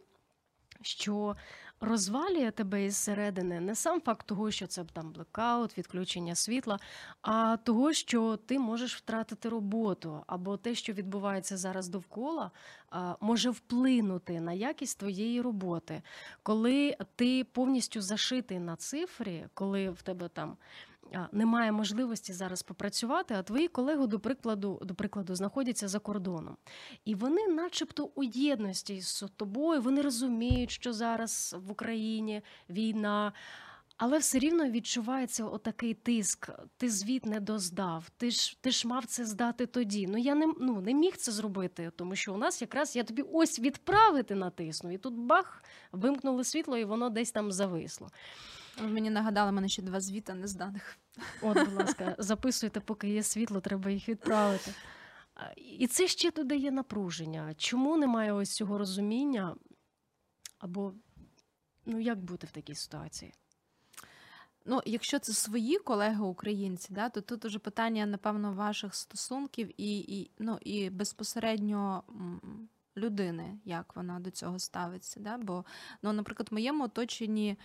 [0.81, 1.37] що
[1.81, 6.79] розвалює тебе із середини не сам факт того, що це там блекаут, відключення світла,
[7.23, 12.51] а того, що ти можеш втратити роботу, або те, що відбувається зараз довкола,
[13.21, 16.03] може вплинути на якість твоєї роботи.
[16.43, 20.57] Коли ти повністю зашитий на цифрі, коли в тебе там
[21.33, 26.57] немає можливості зараз попрацювати, а твої колеги, до прикладу, до прикладу, знаходяться за кордоном.
[27.05, 33.33] І вони, начебто, у єдності з тобою, вони розуміють, що зараз в Україні війна.
[33.97, 36.51] Але все рівно відчувається отакий тиск.
[36.77, 38.11] Ти звіт не доздав.
[38.17, 40.07] Ти ж ти ж мав це здати тоді.
[40.07, 43.23] Ну я не ну не міг це зробити, тому що у нас якраз я тобі
[43.33, 45.63] ось відправити натисну, і тут бах,
[45.93, 48.09] вимкнули світло, і воно десь там зависло.
[48.79, 50.99] Ви Мені нагадали, мене ще два звіта незданих.
[51.43, 54.75] От, будь ласка, записуйте, поки є світло, треба їх відправити.
[55.57, 57.55] І це ще додає напруження.
[57.57, 59.57] Чому немає ось цього розуміння?
[60.59, 60.95] Або
[61.87, 63.35] ну як бути в такій ситуації?
[64.67, 69.99] Ну, якщо це свої колеги українці, да, то тут уже питання, напевно, ваших стосунків і,
[69.99, 72.03] і, ну, і безпосередньо
[72.97, 75.21] людини, як вона до цього ставиться.
[75.21, 75.39] Да?
[75.39, 75.65] Бо,
[76.03, 77.59] ну, наприклад, в моєму оточенні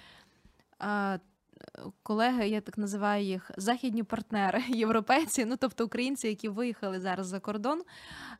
[2.03, 7.39] колеги, я так називаю їх західні партнери, європейці, ну тобто українці, які виїхали зараз за
[7.39, 7.83] кордон,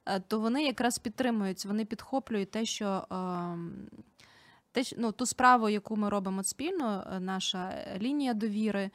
[0.06, 3.08] е, то вони якраз підтримують, вони підхоплюють те, що.
[3.12, 3.90] Ем,
[4.72, 8.92] те, ну, ту справу, яку ми робимо спільно, е, наша лінія довіри,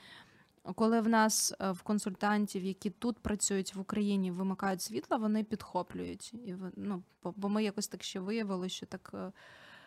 [0.75, 6.35] коли в нас в консультантів, які тут працюють в Україні, вимикають світло, вони підхоплюють.
[6.35, 9.15] І ну, Бо ми якось так ще виявили, що так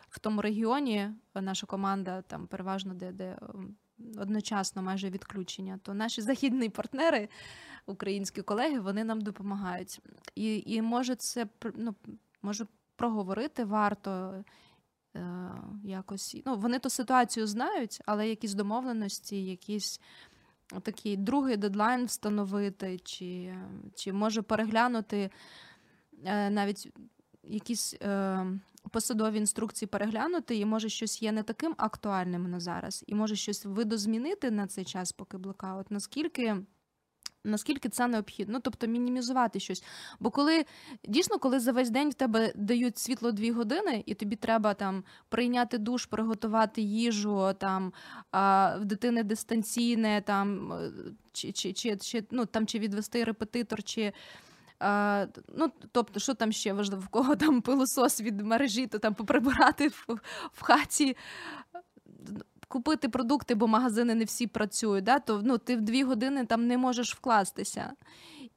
[0.08, 3.38] в тому регіоні наша команда там переважно де де
[4.18, 7.28] одночасно майже відключення, то наші західні партнери,
[7.86, 10.00] українські колеги, вони нам допомагають.
[10.34, 11.94] І і може це ну,
[12.42, 12.66] може
[12.96, 14.44] проговорити варто
[15.16, 15.50] е,
[15.84, 16.36] якось.
[16.46, 20.00] Ну, Вони ту ситуацію знають, але якісь домовленості, якісь.
[20.82, 23.54] Такий другий дедлайн встановити, чи
[23.94, 25.30] чи може переглянути
[26.24, 26.92] е, навіть
[27.48, 28.46] якісь е,
[28.90, 33.64] посадові інструкції переглянути, і може щось є не таким актуальним на зараз, і може щось
[33.64, 35.90] видозмінити на цей час, поки блокаут.
[35.90, 36.56] Наскільки.
[37.44, 39.84] Наскільки це необхідно, ну, тобто мінімізувати щось.
[40.20, 40.64] Бо коли
[41.04, 45.04] дійсно, коли за весь день в тебе дають світло дві години, і тобі треба там
[45.28, 47.92] прийняти душ, приготувати їжу, там
[48.32, 50.72] в дитини дистанційне, там
[51.32, 54.12] чи чи, чи, чи, ну, там, чи відвести репетитор, чи
[54.80, 59.14] а, ну, Тобто, що там ще важливо, в кого там пилосос від мережі, то там
[59.14, 60.06] поприбирати в,
[60.52, 61.16] в хаті.
[62.68, 65.18] Купити продукти, бо магазини не всі працюють, да?
[65.18, 67.92] то ну, ти в дві години там не можеш вкластися.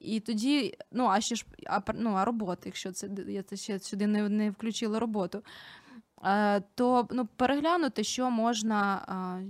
[0.00, 3.78] І тоді, ну, а ще ж а, ну, а робота, якщо це я це ще
[3.78, 5.42] сюди не не включила роботу,
[6.22, 9.40] а, то ну, переглянути, що можна, а,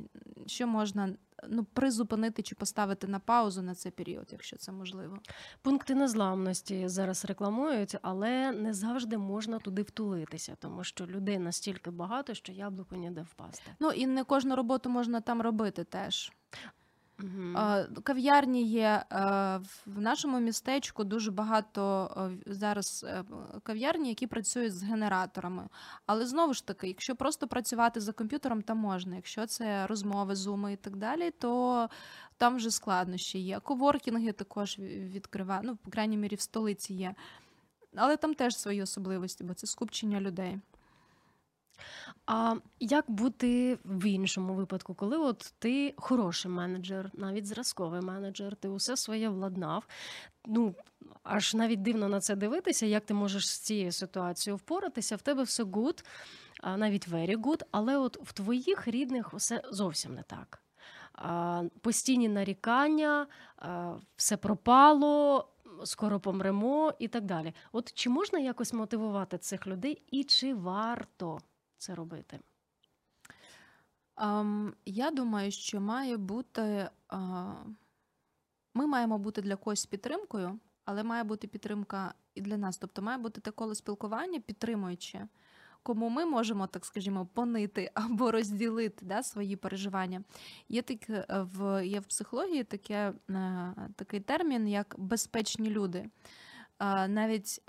[0.46, 1.14] що можна
[1.48, 5.18] ну, призупинити чи поставити на паузу на цей період, якщо це можливо.
[5.62, 12.34] Пункти незламності зараз рекламують, але не завжди можна туди втулитися, тому що людей настільки багато,
[12.34, 13.70] що яблуко ніде впасти.
[13.80, 16.32] Ну і не кожну роботу можна там робити теж.
[17.22, 17.58] Угу.
[18.02, 19.04] Кав'ярні є
[19.86, 22.10] в нашому містечку дуже багато
[22.46, 23.24] зараз е,
[23.62, 25.68] кав'ярні, які працюють з генераторами.
[26.06, 29.16] Але знову ж таки, якщо просто працювати за комп'ютером, то можна.
[29.16, 31.88] Якщо це розмови, зуми і так далі, то
[32.36, 33.60] там вже складнощі є.
[33.60, 37.14] Коворкінги також відкривають, ну, по крайній мірі, в столиці є.
[37.96, 40.60] Але там теж свої особливості, бо це скупчення людей.
[42.26, 48.68] А як бути в іншому випадку, коли от ти хороший менеджер, навіть зразковий менеджер, ти
[48.68, 49.86] усе своє владнав?
[50.46, 50.74] Ну
[51.22, 55.42] аж навіть дивно на це дивитися, як ти можеш з цією ситуацією впоратися, в тебе
[55.42, 56.04] все good,
[56.76, 60.62] навіть very good, але от в твоїх рідних все зовсім не так.
[61.80, 63.26] Постійні нарікання,
[64.16, 65.48] все пропало.
[65.84, 67.52] Скоро помремо і так далі.
[67.72, 71.40] От чи можна якось мотивувати цих людей, і чи варто
[71.82, 72.40] це робити?
[74.16, 76.88] Um, я думаю, що має бути.
[77.08, 77.54] Uh,
[78.74, 82.78] ми маємо бути для когось підтримкою, але має бути підтримка і для нас.
[82.78, 85.28] Тобто має бути те коло спілкування, підтримуючи,
[85.82, 90.22] кому ми можемо, так скажімо, понити або розділити да, свої переживання.
[90.68, 96.10] Є так, е, в є в психології таке, е, такий термін, як безпечні люди.
[97.08, 97.62] Навіть.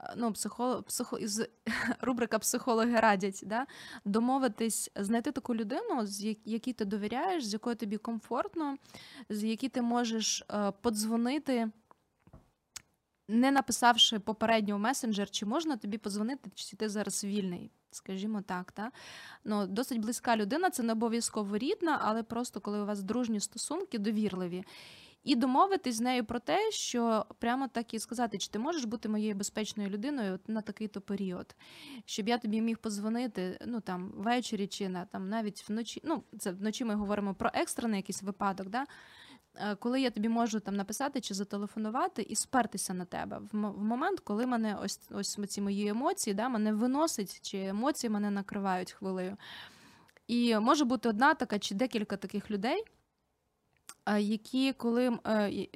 [0.00, 1.42] Ем, ну, психолог, психо, із
[2.00, 3.66] рубрика психологи радять да,
[4.04, 8.76] домовитись, знайти таку людину, з якій ти довіряєш, з якою тобі комфортно,
[9.28, 11.70] з якій ти можеш е, подзвонити.
[13.28, 18.72] Не написавши попередньо в месенджер, чи можна тобі подзвонити, чи ти зараз вільний, скажімо так.
[18.72, 18.90] Та?
[19.44, 23.98] Ну, Досить близька людина, це не обов'язково рідна, але просто коли у вас дружні стосунки,
[23.98, 24.64] довірливі
[25.24, 29.08] і домовитись з нею про те, що прямо так і сказати, чи ти можеш бути
[29.08, 31.56] моєю безпечною людиною на такий-то період,
[32.04, 36.00] щоб я тобі міг позвонити ну там ввечері чи на там навіть вночі.
[36.04, 38.68] Ну, це вночі ми говоримо про екстрений якийсь випадок.
[38.68, 38.86] да,
[39.54, 44.20] е, коли я тобі можу там написати чи зателефонувати і спертися на тебе в момент,
[44.20, 49.36] коли мене ось ось ці мої емоції, да, мене виносить, чи емоції мене накривають хвилею.
[50.26, 52.84] І може бути одна така чи декілька таких людей,
[54.18, 55.68] які коли е,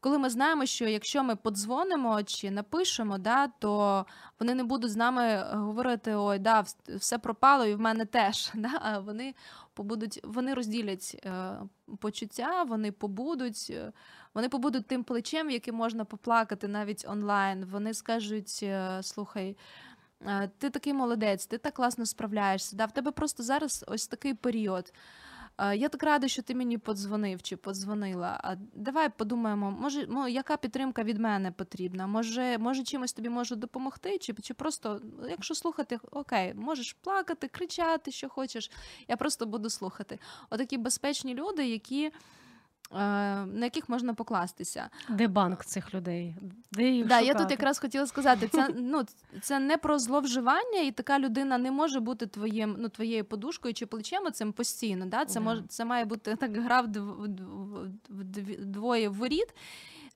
[0.00, 4.06] коли ми знаємо, що якщо ми подзвонимо чи напишемо, да, то
[4.40, 8.50] вони не будуть з нами говорити: ой, да, все пропало, і в мене теж.
[8.58, 9.34] Да, А вони
[9.74, 11.52] побудуть, вони розділять е,
[11.98, 13.92] почуття, вони побудуть, е,
[14.34, 17.64] вони побудуть тим плечем, яким можна поплакати навіть онлайн.
[17.64, 18.64] Вони скажуть:
[19.02, 19.56] слухай.
[20.58, 22.76] Ти такий молодець, ти так класно справляєшся.
[22.76, 22.84] Да?
[22.84, 24.92] В тебе просто зараз ось такий період.
[25.58, 28.40] Е, Я так рада, що ти мені подзвонив чи подзвонила.
[28.44, 32.06] А давай подумаємо, може, мо- яка підтримка від мене потрібна?
[32.06, 34.18] Може, може чимось тобі можу допомогти?
[34.18, 38.70] Чи, чи просто, якщо слухати, окей, можеш плакати, кричати, що хочеш.
[39.08, 40.18] Я просто буду слухати.
[40.50, 42.10] Отакі безпечні люди, які,
[42.90, 44.90] на яких можна покластися.
[45.08, 46.36] Де банк цих людей?
[46.72, 49.02] Де їх Да, я тут якраз хотіла сказати, це ну
[49.40, 53.86] це не про зловживання, і така людина не може бути твоїм, ну твоєю подушкою чи
[53.86, 55.06] плечем цим постійно.
[55.06, 55.24] Да?
[55.24, 56.88] Це може це має бути так гра в
[58.58, 59.54] двоє воріт.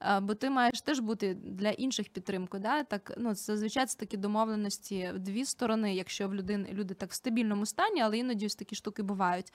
[0.05, 2.63] А, Бо ти маєш теж бути для інших підтримкою.
[2.63, 2.85] Да?
[2.85, 7.15] Так, ну, зазвичай це такі домовленості в дві сторони, якщо в людини люди так в
[7.15, 9.53] стабільному стані, але іноді ось такі штуки бувають.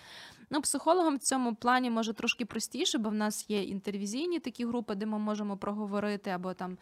[0.49, 4.95] Ну, психологам в цьому плані може трошки простіше, бо в нас є інтервізійні такі групи,
[4.95, 6.77] де ми можемо проговорити, або там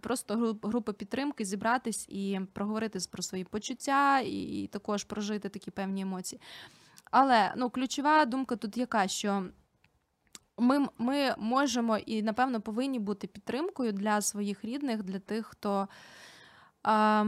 [0.00, 6.40] просто група підтримки, зібратись і проговорити про свої почуття, і також прожити такі певні емоції.
[7.10, 9.44] Але ну, ключова думка тут яка, що
[10.58, 15.88] ми, ми можемо і, напевно, повинні бути підтримкою для своїх рідних, для тих, хто.
[16.82, 17.24] А,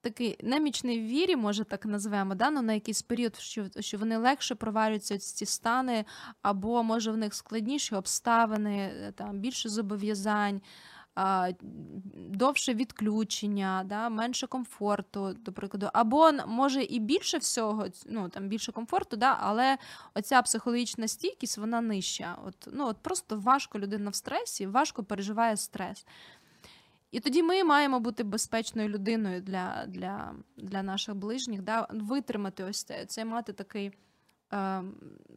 [0.00, 2.50] Такий немічний в вірі, може так назвемо, да?
[2.50, 6.04] ну, на якийсь період, що, що вони легше проварюються ці стани,
[6.42, 10.60] або може в них складніші обставини, е, там більше зобов'язань,
[12.14, 18.72] довше відключення, да, менше комфорту, до прикладу, або може і більше всього, ну там більше
[18.72, 19.78] комфорту, да, але
[20.14, 22.38] оця психологічна стійкість вона нижча.
[22.46, 26.06] От, ну, от просто важко людина в стресі, важко переживає стрес.
[27.10, 32.84] І тоді ми маємо бути безпечною людиною для, для, для наших ближніх, да, витримати ось
[32.84, 33.92] це, це мати такий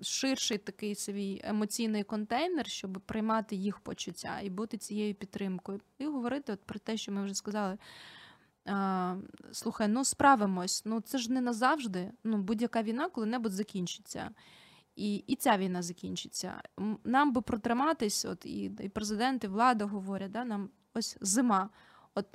[0.01, 5.81] ширший такий свій емоційний контейнер, щоб приймати їх почуття і бути цією підтримкою.
[5.97, 7.77] І говорити от про те, що ми вже сказали.
[8.67, 9.15] Е,
[9.51, 12.11] слухай, ну справимось, ну це ж не назавжди.
[12.23, 14.31] Ну, будь-яка війна коли-небудь закінчиться.
[14.95, 16.61] І, і ця війна закінчиться.
[17.03, 21.69] Нам би протриматись, от і, і президент, і влада говорять, да, нам ось зима.
[22.15, 22.25] От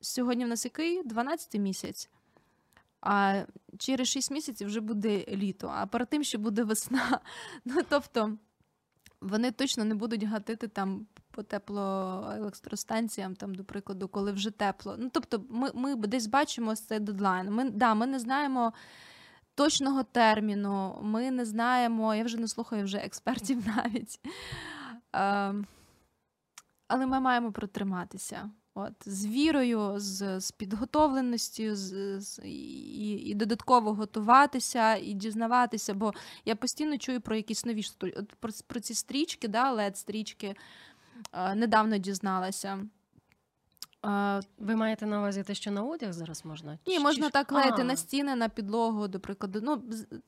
[0.00, 2.10] сьогодні в нас який 12 місяць.
[3.00, 3.44] А
[3.78, 7.20] через 6 місяців вже буде літо, а перед тим ще буде весна.
[7.64, 8.36] Ну тобто
[9.20, 14.96] вони точно не будуть гатити там по теплоелектростанціям, там, до прикладу, коли вже тепло.
[14.98, 17.50] Ну тобто, ми, ми десь бачимо цей дедлайн.
[17.50, 18.72] Ми, да, ми не знаємо.
[19.54, 24.20] Точного терміну, ми не знаємо, я вже не слухаю вже експертів навіть.
[25.12, 25.66] Ем,
[26.88, 28.50] але ми маємо протриматися.
[28.78, 36.14] От, з вірою, з, з підготовленістю, з, з, і, і додатково готуватися, і дізнаватися, бо
[36.44, 37.82] я постійно чую про якісь нові.
[38.16, 40.54] От про, про ці стрічки, да, led стрічки
[41.32, 42.86] е, недавно дізналася.
[44.06, 46.78] Е, Ви маєте на увазі те, що на одяг зараз можна?
[46.86, 49.60] ні, Чи- можна так клеїти на стіни, на підлогу, до прикладу.
[49.62, 49.82] Ну,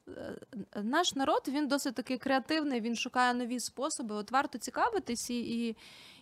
[0.09, 4.15] е, наш народ він досить таки креативний, він шукає нові способи.
[4.15, 5.77] От варто цікавитись і, і,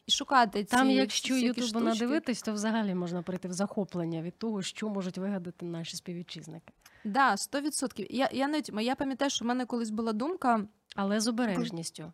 [0.07, 4.63] і шукати ці Там, якщо Ютубу надивитись, то взагалі можна прийти в захоплення від того,
[4.63, 6.73] що можуть вигадати наші співвітчизники.
[7.05, 8.07] Да, 100%.
[8.11, 12.13] Я, я, навіть, я пам'ятаю, що в мене колись була думка, Але з обережністю.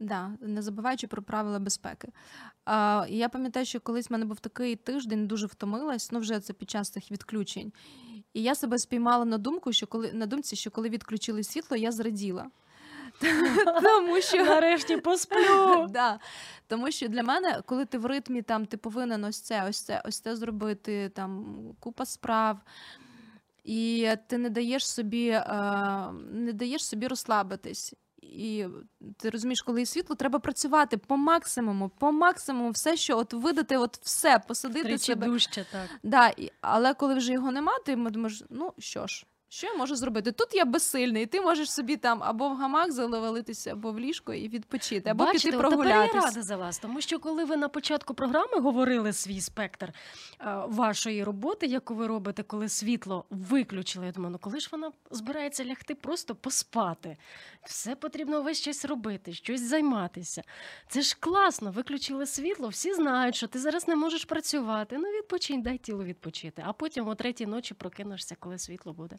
[0.00, 2.08] Да, не забуваючи про правила безпеки.
[2.64, 6.52] А, я пам'ятаю, що колись в мене був такий тиждень, дуже втомилась, ну вже це
[6.52, 7.72] під час цих відключень.
[8.34, 11.92] І я себе спіймала на думку, що коли на думці, що коли відключили світло, я
[11.92, 12.50] зраділа.
[13.82, 15.86] Тому що Нарешті посплю.
[15.90, 16.20] Да.
[16.66, 20.02] Тому що для мене, коли ти в ритмі, там ти повинен ось це, ось це,
[20.04, 22.58] ось це зробити, там купа справ.
[23.64, 25.42] І ти не даєш собі, е,
[26.32, 27.94] не даєш собі розслабитись.
[28.22, 28.66] І
[29.18, 33.76] ти розумієш, коли є світло, треба працювати по максимуму, по максимуму, все, що от видати,
[33.76, 35.26] от все, посадити Тричі себе.
[35.26, 35.90] дужче, так.
[36.02, 39.96] Да, і, але коли вже його нема, ти думаєш, ну що ж, що я можу
[39.96, 40.32] зробити?
[40.32, 44.34] Тут я безсильний, і ти можеш собі там або в гамак завалитися, або в ліжко
[44.34, 47.68] і відпочити, або Бачите, піти тепер я рада за вас, тому що коли ви на
[47.68, 49.92] початку програми говорили свій спектр е,
[50.68, 55.64] вашої роботи, яку ви робите, коли світло виключили, я думаю, ну коли ж вона збирається
[55.64, 57.16] лягти, просто поспати.
[57.64, 60.42] Все потрібно весь час робити, щось займатися.
[60.88, 64.98] Це ж класно, виключили світло, всі знають, що ти зараз не можеш працювати.
[64.98, 66.62] Ну відпочинь, дай тілу відпочити.
[66.66, 69.18] А потім о третій ночі прокинешся, коли світло буде.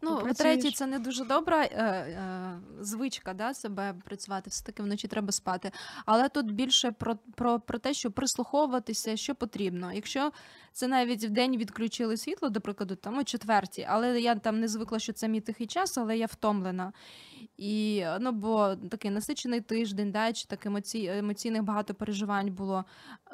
[0.00, 4.50] Ну, по-третє, це не дуже добра е, е, звичка, да, себе працювати.
[4.50, 5.70] Все таки вночі треба спати.
[6.06, 9.92] Але тут більше про, про, про те, що прислуховуватися, що потрібно.
[9.92, 10.32] Якщо
[10.72, 14.68] це навіть в день відключили світло, до прикладу, там о четвертій, але я там не
[14.68, 16.92] звикла, що це мій тихий час, але я втомлена.
[17.56, 22.84] І ну, бо такий насичений тиждень, да, чи так емоцій, емоційних багато переживань було.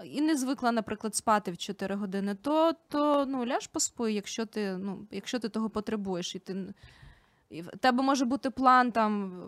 [0.04, 4.76] І не звикла, наприклад, спати в 4 години, то, то ну, ляж поспи, якщо ти,
[4.76, 6.34] ну, якщо ти того потребуєш.
[6.34, 6.53] І ти...
[7.50, 9.42] В тебе може бути план там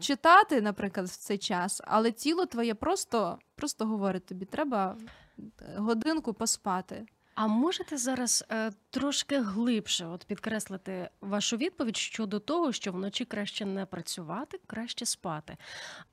[0.00, 4.96] читати, наприклад, в цей час, але тіло твоє просто, просто говорить тобі, треба
[5.38, 7.06] е, годинку поспати.
[7.40, 13.64] А можете зараз е, трошки глибше от підкреслити вашу відповідь щодо того, що вночі краще
[13.64, 15.56] не працювати, краще спати.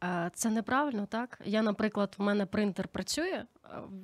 [0.03, 1.39] Е, це неправильно, так?
[1.45, 3.43] Я, наприклад, в мене принтер працює,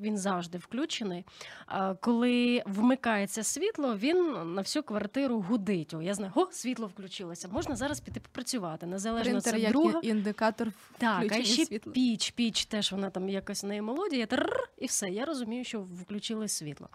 [0.01, 1.25] він завжди включений.
[1.71, 4.17] Е, коли вмикається світло, він
[4.55, 5.93] на всю квартиру гудить.
[5.93, 7.47] О, я знаю, о, світло включилося.
[7.47, 8.85] Можна зараз піти попрацювати.
[8.85, 9.99] Незалежно Принтер це як друга.
[10.03, 11.93] індикатор Так, а ще світла.
[11.93, 15.09] піч, піч теж вона там якось неї мелодія, трррр, і все.
[15.09, 16.89] Я розумію, що включили світло.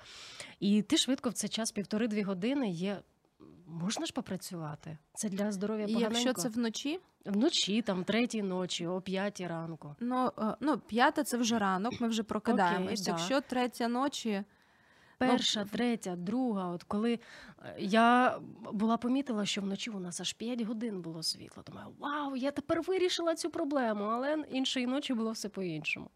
[0.61, 2.99] І ти швидко в цей час, півтори-дві години є.
[3.67, 4.99] Можна ж попрацювати?
[5.14, 6.19] Це для здоров'я І поганенько.
[6.19, 9.95] якщо це вночі, вночі, там третій ночі, о п'ятій ранку.
[10.01, 13.01] ну, е, ну п'ята це вже ранок, ми вже прокидаємось.
[13.01, 13.11] да.
[13.11, 14.45] Якщо третя ночі,
[15.19, 16.69] Перша, третя, друга.
[16.69, 17.19] От коли
[17.64, 18.39] е, я
[18.73, 21.62] була помітила, що вночі у нас аж 5 годин було світло.
[21.67, 26.11] Думаю, вау, я тепер вирішила цю проблему, але іншої ночі було все по-іншому.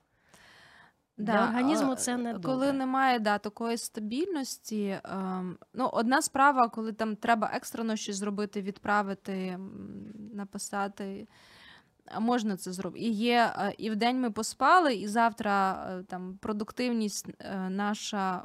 [1.20, 5.00] Для організму це не коли немає да, такої стабільності.
[5.04, 9.58] ем, ну, одна справа, коли там треба екстрено щось зробити, відправити,
[10.34, 11.28] написати.
[12.20, 13.04] Можна це зробити.
[13.04, 18.42] І є е, і вдень ми поспали, і завтра е, там продуктивність е, наша.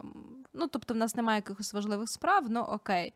[0.54, 3.14] Ну, тобто, в нас немає якихось важливих справ, ну окей.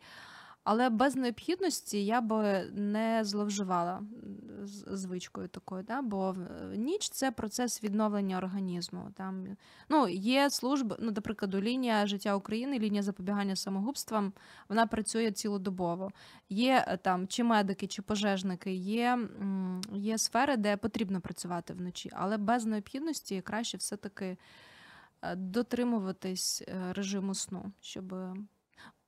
[0.71, 4.01] Але без необхідності я би не зловживала
[4.87, 6.01] звичкою такою, да?
[6.01, 6.35] бо
[6.75, 9.11] ніч це процес відновлення організму.
[9.15, 9.47] Там,
[9.89, 14.33] ну, є служби, ну, до прикладу, лінія життя України, лінія запобігання самогубствам,
[14.69, 16.11] вона працює цілодобово.
[16.49, 19.19] Є е, там чи медики, чи пожежники, є,
[19.93, 24.37] є сфери, де потрібно працювати вночі, але без необхідності краще все-таки
[25.21, 28.15] е, дотримуватись е, режиму сну, щоб.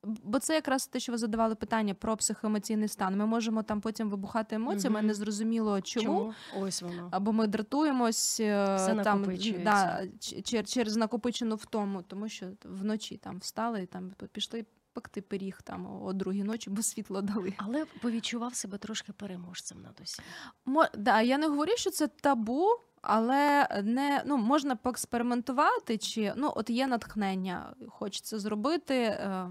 [0.03, 3.17] Бо це якраз те, що ви задавали питання про психоемоційний стан.
[3.17, 5.07] Ми можемо там потім вибухати емоціями, Мгм.
[5.07, 6.33] не зрозуміло чому.
[6.59, 7.07] Ось воно.
[7.11, 9.25] Або ми дратуємось е, Все там,
[9.63, 15.61] да, чер- через накопичену втому, тому що вночі там встали і там пішли пекти пиріг
[15.61, 17.53] там о другій ночі, бо світло дали.
[17.57, 20.25] Але повідчував себе трошки переможцем над усім.
[20.65, 22.67] Мо, да, я не говорю, що це табу,
[23.01, 28.95] але не ну можна поекспериментувати, чи ну от є натхнення, хочеться зробити.
[28.95, 29.47] е,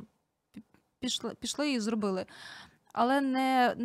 [1.01, 2.27] Пішли, пішли і зробили.
[2.93, 3.77] Але не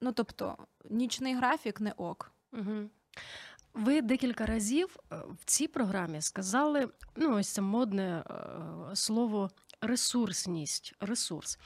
[0.00, 0.56] ну тобто,
[0.90, 2.32] нічний графік не ок.
[2.52, 2.90] Угу.
[3.74, 9.50] Ви декілька разів е, в цій програмі сказали ну, ось це модне е, слово
[9.80, 11.58] ресурсність, ресурс.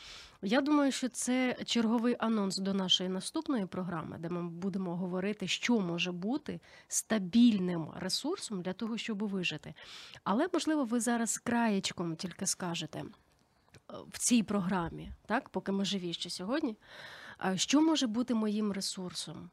[0.42, 5.80] Я думаю, що це черговий анонс до нашої наступної програми, де ми будемо говорити, що
[5.80, 9.74] може бути стабільним ресурсом для того, щоб вижити.
[10.24, 13.02] Але, можливо, ви зараз краєчком тільки скажете
[13.88, 16.76] в цій програмі, так, поки ми живі ще сьогодні,
[17.54, 19.50] що може бути моїм ресурсом?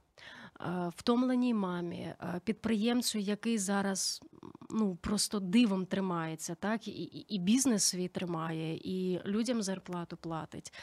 [0.61, 4.21] Е, Втомленій мамі, е, підприємцю, який зараз
[4.69, 6.91] ну просто дивом тримається, так і,
[7.27, 10.73] і бізнес свій тримає, і людям зарплату платить.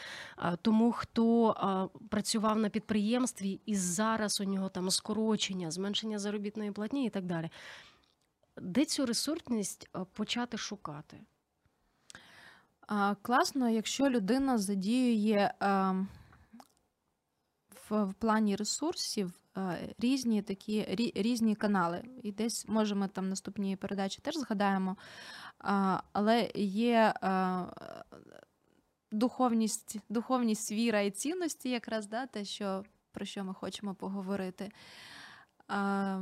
[0.62, 7.10] Тому хто працював на підприємстві і зараз у нього там скорочення, зменшення заробітної платні і
[7.10, 7.50] так далі.
[8.60, 11.20] Де цю ресурсність е, почати шукати?
[13.22, 15.94] Класно, якщо людина задіює е,
[17.90, 22.02] в, плані ресурсів е, різні такі рі, різні канали.
[22.22, 24.96] І десь може ми там наступні передачі теж згадаємо.
[26.12, 27.64] Але є е,
[29.12, 34.70] духовність, духовність, віра і цінності, якраз да, те, що, про що ми хочемо поговорити.
[35.70, 36.18] Е,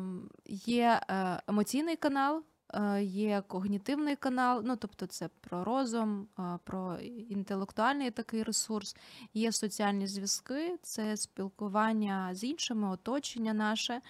[0.47, 2.43] є е, емоційний канал,
[2.75, 6.99] е, є когнітивний канал, ну тобто це про розум, е, про
[7.29, 8.97] інтелектуальний такий ресурс,
[9.35, 14.01] є соціальні зв'язки, це спілкування з іншими, оточення наше,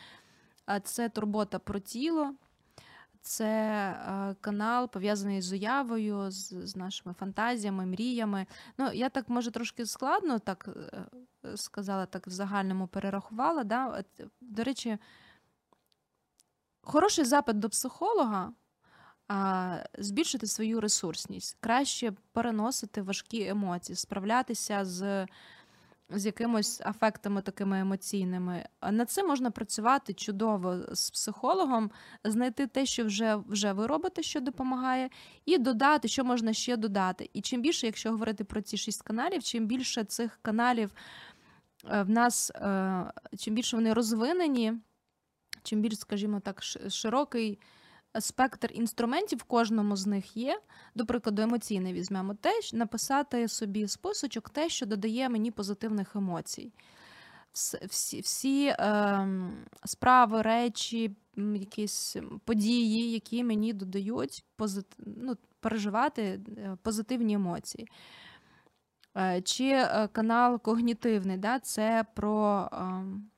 [0.66, 2.34] а це турбота про тіло.
[3.26, 8.46] Це е, канал пов'язаний з уявою, з, з нашими фантазіями, мріями.
[8.78, 10.68] Ну, я так може трошки складно так
[11.44, 13.64] е, сказала, так в загальному перерахувала.
[13.64, 14.04] Да?
[14.40, 14.98] До речі,
[16.86, 18.52] хороший запит до психолога
[19.28, 25.26] а, збільшити свою ресурсність, краще переносити важкі емоції, справлятися з,
[26.10, 28.68] з якимось афектами такими емоційними.
[28.90, 31.90] На це можна працювати чудово з психологом,
[32.24, 35.10] знайти те, що вже, вже ви робите, що допомагає,
[35.46, 37.30] і додати, що можна ще додати.
[37.32, 40.90] І чим більше, якщо говорити про ці шість каналів, чим більше цих каналів
[41.90, 44.74] е, в нас, е, чим більше вони розвинені,
[45.66, 47.58] чим більш, скажімо так, широкий
[48.20, 50.60] спектр інструментів в кожному з них є.
[50.94, 56.72] До прикладу, емоційне візьмемо те, написати собі списочок, те, що додає мені позитивних емоцій.
[57.88, 64.86] всі, всі ем, справи, речі, якісь події, які мені додають позит...
[64.98, 67.88] ну, переживати е, позитивні емоції.
[69.16, 73.30] Е, Чи е, канал когнітивний, да, це про, ем,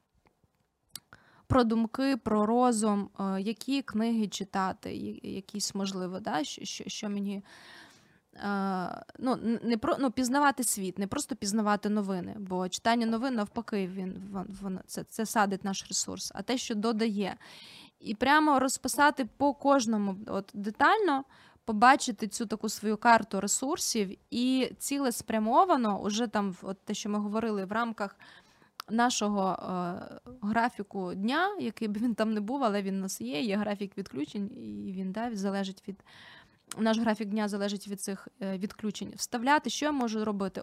[1.48, 7.42] про думки, про розум, е, які книги читати, якісь можливо, да, що, що, мені.
[8.34, 13.86] е, Ну, не про ну, пізнавати світ, не просто пізнавати новини, бо читання новин навпаки,
[13.86, 17.36] він, вон, вон, це, це садить наш ресурс, а те, що додає.
[18.00, 21.24] І прямо розписати по кожному от, детально,
[21.64, 27.64] побачити цю таку свою карту ресурсів і цілеспрямовано, уже там, от те, що ми говорили,
[27.64, 28.16] в рамках
[28.90, 33.40] нашого е, графіку дня, який б він там не був, але він у нас є,
[33.40, 36.02] є графік відключень, і він да, залежить від.
[36.78, 39.12] Наш графік дня залежить від цих е, відключень.
[39.16, 40.62] Вставляти, що я можу робити?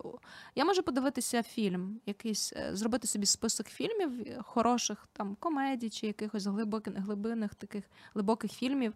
[0.56, 4.12] Я можу подивитися фільм, якийсь, е, зробити собі список фільмів
[4.44, 8.94] хороших, там комедій чи якихось глибоких, глибинних таких глибоких фільмів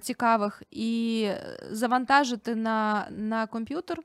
[0.00, 1.30] цікавих, і
[1.70, 4.02] завантажити на, на комп'ютер,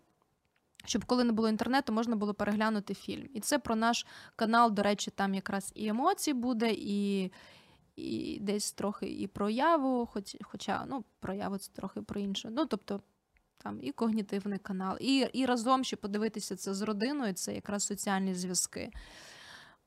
[0.86, 3.30] щоб коли не було інтернету, можна було переглянути фільм.
[3.34, 4.06] І це про наш
[4.36, 7.32] канал, до речі, там якраз і емоції буде, і,
[7.96, 12.50] і десь трохи і прояву, хоч, хоча ну, прояву це трохи про інше.
[12.52, 13.02] Ну, тобто,
[13.58, 18.34] там і когнітивний канал, і, і разом ще подивитися це з родиною, це якраз соціальні
[18.34, 18.92] зв'язки.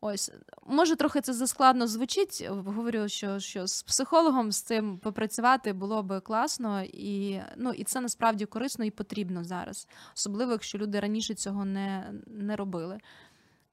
[0.00, 0.32] Ось,
[0.66, 2.46] може, трохи це заскладно звучить.
[2.50, 8.00] Говорю, що, що з психологом з цим попрацювати було би класно, і, ну, і це
[8.00, 12.98] насправді корисно і потрібно зараз, особливо якщо люди раніше цього не, не робили.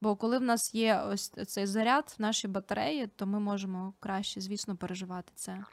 [0.00, 4.40] Бо коли в нас є ось цей заряд в нашій батареї, то ми можемо краще,
[4.40, 5.64] звісно, переживати це.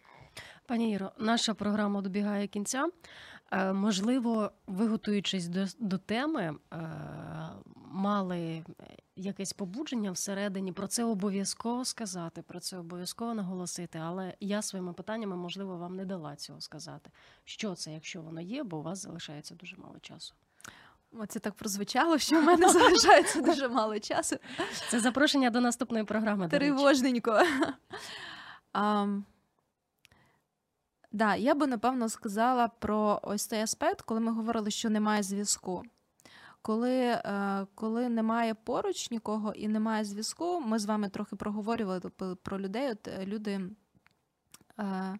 [0.67, 2.87] Пані Іро, наша програма добігає кінця.
[3.51, 6.77] Е, Можливо, ви готуючись до, до теми, е,
[7.91, 8.63] мали
[9.15, 13.99] якесь побудження всередині про це обов'язково сказати, про це обов'язково наголосити.
[13.99, 17.11] Але я своїми питаннями, можливо, вам не дала цього сказати.
[17.43, 20.33] Що це, якщо воно є, бо у вас залишається дуже мало часу.
[21.11, 24.37] Оце так прозвучало, що в мене залишається дуже мало часу.
[24.89, 26.47] Це запрошення до наступної програми.
[26.47, 26.71] до речі.
[31.11, 35.83] Да, я би напевно сказала про ось цей аспект, коли ми говорили, що немає зв'язку.
[36.61, 41.99] Коли, е, коли немає поруч нікого і немає зв'язку, ми з вами трохи проговорювали
[42.43, 42.91] про людей.
[42.91, 43.61] От е, люди
[44.79, 45.17] е,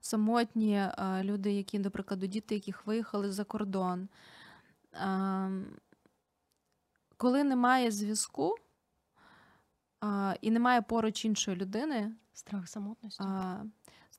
[0.00, 0.86] самотні,
[1.22, 4.08] люди, які, до прикладу, діти, яких виїхали за кордон.
[7.16, 8.54] Коли немає зв'язку,
[10.40, 12.12] і немає поруч іншої людини.
[12.32, 13.24] Страх самотності.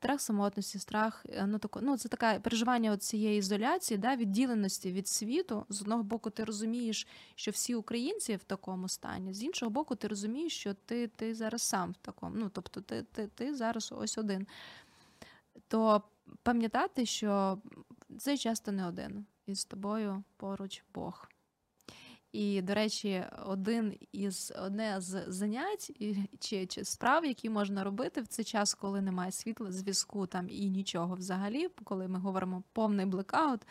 [0.02, 5.08] Страх самотності, страх, е, ну, тако, ну це таке переживання цієї ізоляції, да, відділеності від
[5.08, 5.66] світу.
[5.70, 10.08] З одного боку, ти розумієш, що всі українці в такому стані, з іншого боку, ти
[10.08, 12.36] розумієш, що ти, ти зараз сам в такому.
[12.36, 14.48] Ну, тобто, ти, ти, ти зараз ось один.
[15.68, 16.02] То
[16.44, 17.58] пам'ятати, що
[18.18, 21.31] цей часто не один, і з тобою поруч Бог.
[22.32, 25.92] І, до речі, один із одне з занять
[26.40, 30.70] чи, чи справ, які можна робити в цей час, коли немає світла, зв'язку там і
[30.70, 33.62] нічого взагалі, коли ми говоримо повний блекаут,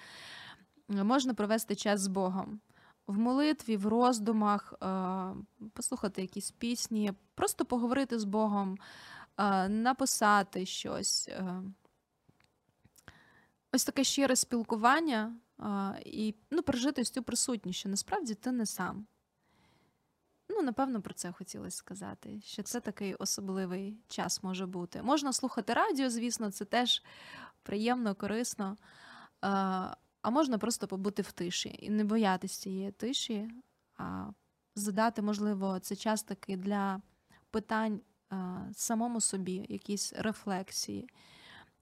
[0.88, 2.60] можна провести час з Богом.
[3.06, 5.34] В молитві, в роздумах, е,
[5.72, 8.78] послухати якісь пісні, просто поговорити з Богом,
[9.38, 11.28] е, написати щось.
[11.28, 11.62] е.
[13.72, 15.36] Ось таке щире спілкування
[16.04, 19.06] і ну, пережити цю присутність, що насправді ти не сам.
[20.48, 25.02] Ну, напевно, про це хотілося сказати, що це такий особливий час може бути.
[25.02, 27.02] Можна слухати радіо, звісно, це теж
[27.62, 28.76] приємно, корисно.
[29.40, 33.50] А, можна просто побути в тиші і не боятися цієї тиші,
[33.96, 34.30] а
[34.74, 37.02] задати, можливо, це час такий для
[37.50, 38.00] питань
[38.72, 41.08] самому собі, якісь рефлексії.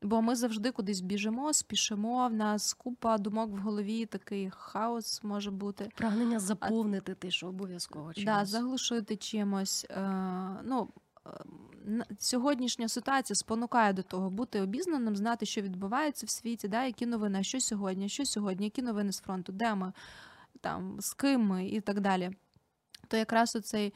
[0.03, 2.29] Бо ми завжди кудись біжимо, спішимо.
[2.29, 5.91] В нас купа думок в голові, такий хаос може бути.
[5.97, 8.13] Прагнення заповнити тишу обов'язково.
[8.25, 9.87] Да, заглушити чимось.
[9.91, 10.11] Е,
[10.65, 10.89] ну,
[11.27, 17.07] е, сьогоднішня ситуація спонукає до того бути обізнаним, знати, що відбувається в світі, да, які
[17.07, 19.93] новини, що сьогодні, що сьогодні, які новини з фронту, де ми,
[20.61, 22.31] там, з ким ми і так далі.
[23.09, 23.95] То якраз оцей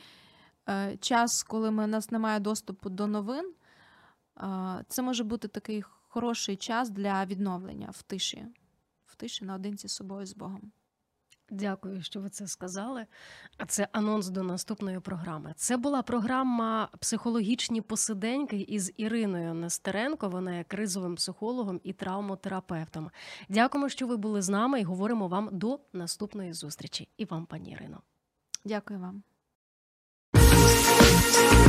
[0.69, 3.53] е, час, коли ми, у нас немає доступу до новин,
[4.89, 8.47] це може бути такий хороший час для відновлення в тиші,
[9.07, 10.73] в тиші наодинці з собою з Богом.
[11.51, 13.07] Дякую, що ви це сказали.
[13.57, 15.55] А Це анонс до наступної програми.
[15.57, 20.29] Це була програма Психологічні посиденьки із Іриною Нестеренко.
[20.29, 23.11] Вона є кризовим психологом і травмотерапевтом.
[23.49, 27.09] Дякуємо, що ви були з нами і говоримо вам до наступної зустрічі.
[27.17, 28.03] І вам, пані Ірино.
[28.65, 29.23] Дякую вам.